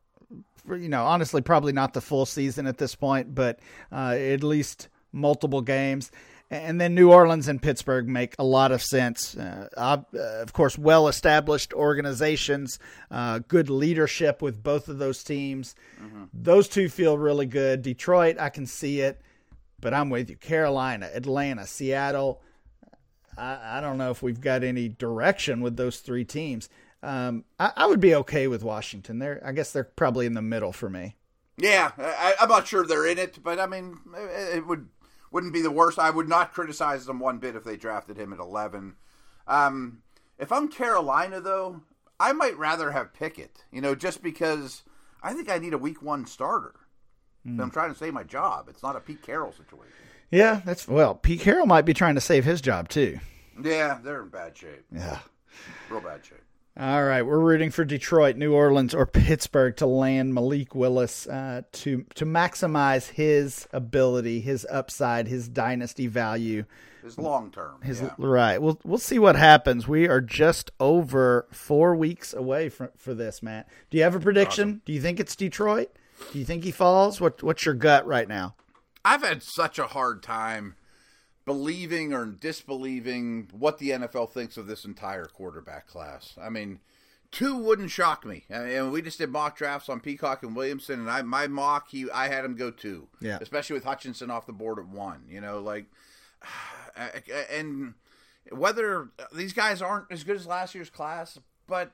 for, 0.67 0.77
you 0.77 0.89
know, 0.89 1.05
honestly 1.05 1.43
probably 1.43 1.73
not 1.73 1.95
the 1.95 2.01
full 2.01 2.27
season 2.27 2.67
at 2.67 2.79
this 2.79 2.95
point, 2.95 3.35
but 3.35 3.61
uh, 3.93 4.17
at 4.19 4.43
least 4.43 4.89
multiple 5.13 5.61
games. 5.61 6.11
And 6.51 6.81
then 6.81 6.95
New 6.95 7.11
Orleans 7.11 7.49
and 7.49 7.61
Pittsburgh 7.61 8.07
make 8.07 8.35
a 8.39 8.45
lot 8.45 8.71
of 8.71 8.83
sense. 8.83 9.37
Uh, 9.37 9.69
uh, 9.77 10.03
of 10.13 10.53
course, 10.53 10.79
well 10.79 11.09
established 11.09 11.73
organizations, 11.73 12.79
uh, 13.11 13.41
good 13.49 13.71
leadership 13.71 14.43
with 14.43 14.63
both 14.63 14.89
of 14.89 14.99
those 14.99 15.25
teams. 15.25 15.75
Mm-hmm. 16.01 16.25
Those 16.33 16.69
two 16.69 16.89
feel 16.89 17.19
really 17.19 17.47
good. 17.47 17.83
Detroit, 17.83 18.37
I 18.39 18.51
can 18.51 18.67
see 18.67 19.01
it 19.01 19.21
but 19.85 19.92
I'm 19.92 20.09
with 20.09 20.31
you. 20.31 20.37
Carolina, 20.37 21.11
Atlanta, 21.12 21.66
Seattle. 21.66 22.40
I, 23.37 23.79
I 23.79 23.81
don't 23.83 23.99
know 23.99 24.11
if 24.11 24.23
we've 24.23 24.40
got 24.40 24.64
any 24.64 24.88
direction 24.88 25.61
with 25.61 25.77
those 25.77 26.01
three 26.01 26.25
teams. 26.25 26.70
Um, 27.03 27.44
I, 27.61 27.70
I, 27.77 27.87
would 27.87 28.01
be 28.01 28.14
okay 28.14 28.49
with 28.49 28.64
Washington. 28.64 29.18
They're, 29.18 29.42
I 29.44 29.53
guess 29.53 29.73
they're 29.73 29.85
probably 29.85 30.25
in 30.25 30.33
the 30.33 30.40
middle 30.40 30.73
for 30.73 30.88
me. 30.88 31.16
Yeah, 31.59 31.92
I, 31.99 32.35
am 32.40 32.49
not 32.49 32.66
sure 32.66 32.87
they're 32.87 33.07
in 33.07 33.18
it, 33.18 33.40
but 33.42 33.61
I 33.61 33.66
mean, 33.66 33.99
it 34.16 34.66
would 34.66 34.88
wouldn't 35.31 35.53
be 35.53 35.61
the 35.61 35.70
worst. 35.70 35.99
I 35.99 36.09
would 36.09 36.31
not 36.31 36.55
criticize 36.55 37.05
them 37.05 37.20
one 37.20 37.37
bit 37.37 37.55
if 37.55 37.62
they 37.62 37.77
drafted 37.77 38.16
him 38.16 38.33
at 38.33 38.38
11. 38.38 38.94
Um, 39.47 40.03
if 40.38 40.51
I'm 40.51 40.68
Carolina, 40.68 41.42
though, 41.42 41.83
I 42.18 42.33
might 42.33 42.57
rather 42.57 42.92
have 42.92 43.12
Pickett. 43.12 43.64
You 43.70 43.83
know, 43.83 43.94
just 43.94 44.23
because 44.23 44.83
I 45.23 45.35
think 45.35 45.51
I 45.51 45.59
need 45.59 45.75
a 45.75 45.79
Week 45.79 46.01
One 46.01 46.25
starter. 46.25 46.75
Mm. 47.47 47.61
I'm 47.61 47.71
trying 47.71 47.93
to 47.93 47.99
save 47.99 48.15
my 48.15 48.25
job. 48.25 48.67
It's 48.69 48.83
not 48.83 48.97
a 48.97 49.01
Pete 49.01 49.23
Carroll 49.23 49.53
situation. 49.53 49.93
Yeah, 50.31 50.63
that's 50.65 50.89
well. 50.89 51.15
Pete 51.15 51.41
Carroll 51.41 51.67
might 51.67 51.85
be 51.85 51.95
trying 51.95 52.15
to 52.15 52.21
save 52.21 52.45
his 52.45 52.61
job 52.61 52.89
too. 52.89 53.19
Yeah, 53.63 53.99
they're 54.03 54.23
in 54.23 54.29
bad 54.29 54.57
shape. 54.57 54.85
Yeah, 54.93 55.19
real 55.91 56.01
bad 56.01 56.25
shape. 56.25 56.39
All 56.77 57.05
right, 57.05 57.23
we're 57.23 57.39
rooting 57.39 57.71
for 57.71 57.85
Detroit, 57.85 58.37
New 58.37 58.53
Orleans, 58.53 58.97
or 58.97 59.07
Pittsburgh 59.07 59.77
to 59.77 59.87
land 59.87 60.35
Malik 60.35 60.75
Willis 60.75 61.29
uh, 61.29 61.63
to 61.71 62.05
to 62.17 62.27
maximize 62.27 63.11
his 63.11 63.69
ability, 63.73 64.41
his 64.41 64.67
upside, 64.69 65.29
his 65.29 65.47
dynasty 65.49 66.09
value, 66.09 66.65
his 67.05 67.17
long 67.17 67.53
term. 67.53 67.81
His 67.83 68.01
yeah. 68.01 68.11
right. 68.19 68.61
We'll 68.61 68.81
we'll 68.83 68.99
see 68.99 69.21
what 69.21 69.37
happens. 69.37 69.87
We 69.87 70.09
are 70.09 70.21
just 70.21 70.73
over 70.81 71.47
four 71.53 71.95
weeks 71.95 72.35
away 72.35 72.71
from 72.71 72.89
for 72.97 73.15
this, 73.15 73.41
Matt. 73.41 73.69
Do 73.91 73.99
you 73.99 74.03
have 74.03 74.17
a 74.17 74.21
prediction? 74.21 74.69
Awesome. 74.69 74.83
Do 74.85 74.93
you 74.93 75.01
think 75.01 75.21
it's 75.21 75.37
Detroit? 75.37 75.93
Do 76.33 76.39
you 76.39 76.45
think 76.45 76.65
he 76.65 76.71
falls? 76.71 77.21
What 77.21 77.43
What's 77.43 77.65
your 77.65 77.75
gut 77.75 78.07
right 78.07 78.29
now? 78.29 78.55
I've 79.05 79.23
had 79.23 79.43
such 79.43 79.79
a 79.79 79.87
hard 79.87 80.23
time 80.23 80.77
believing 81.45 82.15
or 82.15 82.25
disbelieving 82.25 83.49
what 83.53 83.79
the 83.79 83.91
NFL 83.91 84.31
thinks 84.31 84.57
of 84.57 84.67
this 84.67 84.85
entire 84.85 85.27
quarterback 85.27 85.87
class. 85.87 86.35
I 86.41 86.49
mean, 86.49 86.81
two 87.31 87.57
wouldn't 87.57 87.91
shock 87.91 88.25
me. 88.25 88.45
I 88.51 88.61
mean, 88.61 88.91
we 88.91 89.03
just 89.03 89.19
did 89.19 89.31
mock 89.31 89.57
drafts 89.57 89.89
on 89.89 90.01
Peacock 90.01 90.43
and 90.43 90.57
Williamson, 90.57 91.01
and 91.01 91.11
I 91.11 91.23
my 91.23 91.47
mock 91.47 91.91
he 91.91 92.11
I 92.11 92.29
had 92.29 92.45
him 92.45 92.57
go 92.57 92.71
two. 92.71 93.09
Yeah, 93.21 93.39
especially 93.41 93.75
with 93.75 93.85
Hutchinson 93.85 94.31
off 94.31 94.47
the 94.47 94.53
board 94.53 94.79
at 94.79 94.89
one. 94.89 95.25
You 95.29 95.41
know, 95.41 95.61
like 95.61 95.87
and 97.51 97.95
whether 98.51 99.11
these 99.35 99.53
guys 99.53 99.83
aren't 99.83 100.11
as 100.11 100.25
good 100.25 100.37
as 100.37 100.47
last 100.47 100.75
year's 100.75 100.91
class, 100.91 101.39
but 101.67 101.93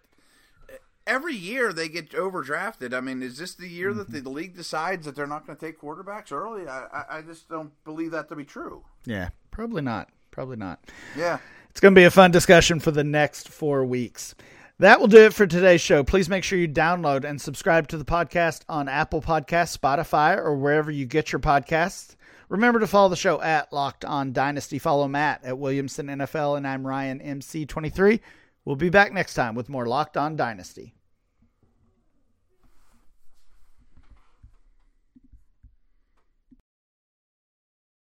every 1.11 1.35
year 1.35 1.73
they 1.73 1.89
get 1.89 2.11
overdrafted. 2.11 2.95
I 2.95 3.01
mean, 3.01 3.23
is 3.23 3.37
this 3.37 3.55
the 3.55 3.69
year 3.69 3.91
mm-hmm. 3.91 4.13
that 4.13 4.25
the 4.25 4.31
league 4.31 4.57
decides 4.57 5.05
that 5.05 5.17
they're 5.17 5.27
not 5.27 5.47
going 5.47 5.59
to 5.59 5.67
take 5.67 5.81
quarterbacks 5.81 6.33
early? 6.33 6.69
I, 6.69 7.05
I 7.11 7.23
just 7.23 7.49
don't 7.49 7.73
believe 7.85 8.13
that 8.13 8.29
to 8.29 8.37
be 8.37 8.45
true. 8.45 8.85
Yeah, 9.05 9.31
probably 9.51 9.83
not. 9.83 10.09
Probably 10.31 10.57
not. 10.57 10.79
Yeah. 11.17 11.39
It's 11.71 11.81
going 11.81 11.95
to 11.95 11.99
be 11.99 12.05
a 12.05 12.11
fun 12.11 12.31
discussion 12.31 12.81
for 12.81 12.93
the 12.93 13.05
next 13.05 13.49
four 13.49 13.85
weeks. 13.85 14.35
That 14.79 14.99
will 14.99 15.09
do 15.09 15.25
it 15.27 15.35
for 15.35 15.47
today's 15.47 15.81
show. 15.81 16.03
Please 16.03 16.29
make 16.29 16.43
sure 16.45 16.59
you 16.59 16.69
download 16.69 17.25
and 17.25 17.41
subscribe 17.41 17.89
to 17.89 17.99
the 17.99 18.05
podcast 18.05 18.63
on 18.69 18.89
Apple 18.89 19.21
Podcasts, 19.21 19.77
Spotify, 19.77 20.39
or 20.39 20.57
wherever 20.57 20.91
you 20.91 21.05
get 21.05 21.33
your 21.33 21.41
podcasts. 21.41 22.17
Remember 22.49 22.81
to 22.81 22.87
follow 22.87 23.09
the 23.09 23.17
show 23.17 23.41
at 23.43 23.73
Locked 23.73 24.05
On 24.05 24.33
Dynasty. 24.33 24.79
Follow 24.79 25.07
Matt 25.07 25.45
at 25.45 25.59
Williamson 25.59 26.07
NFL, 26.07 26.57
and 26.57 26.67
I'm 26.67 26.87
Ryan 26.87 27.21
MC23. 27.21 28.21
We'll 28.65 28.77
be 28.77 28.89
back 28.89 29.13
next 29.13 29.35
time 29.35 29.55
with 29.55 29.69
more 29.69 29.87
Locked 29.87 30.17
On 30.17 30.35
Dynasty. 30.35 30.95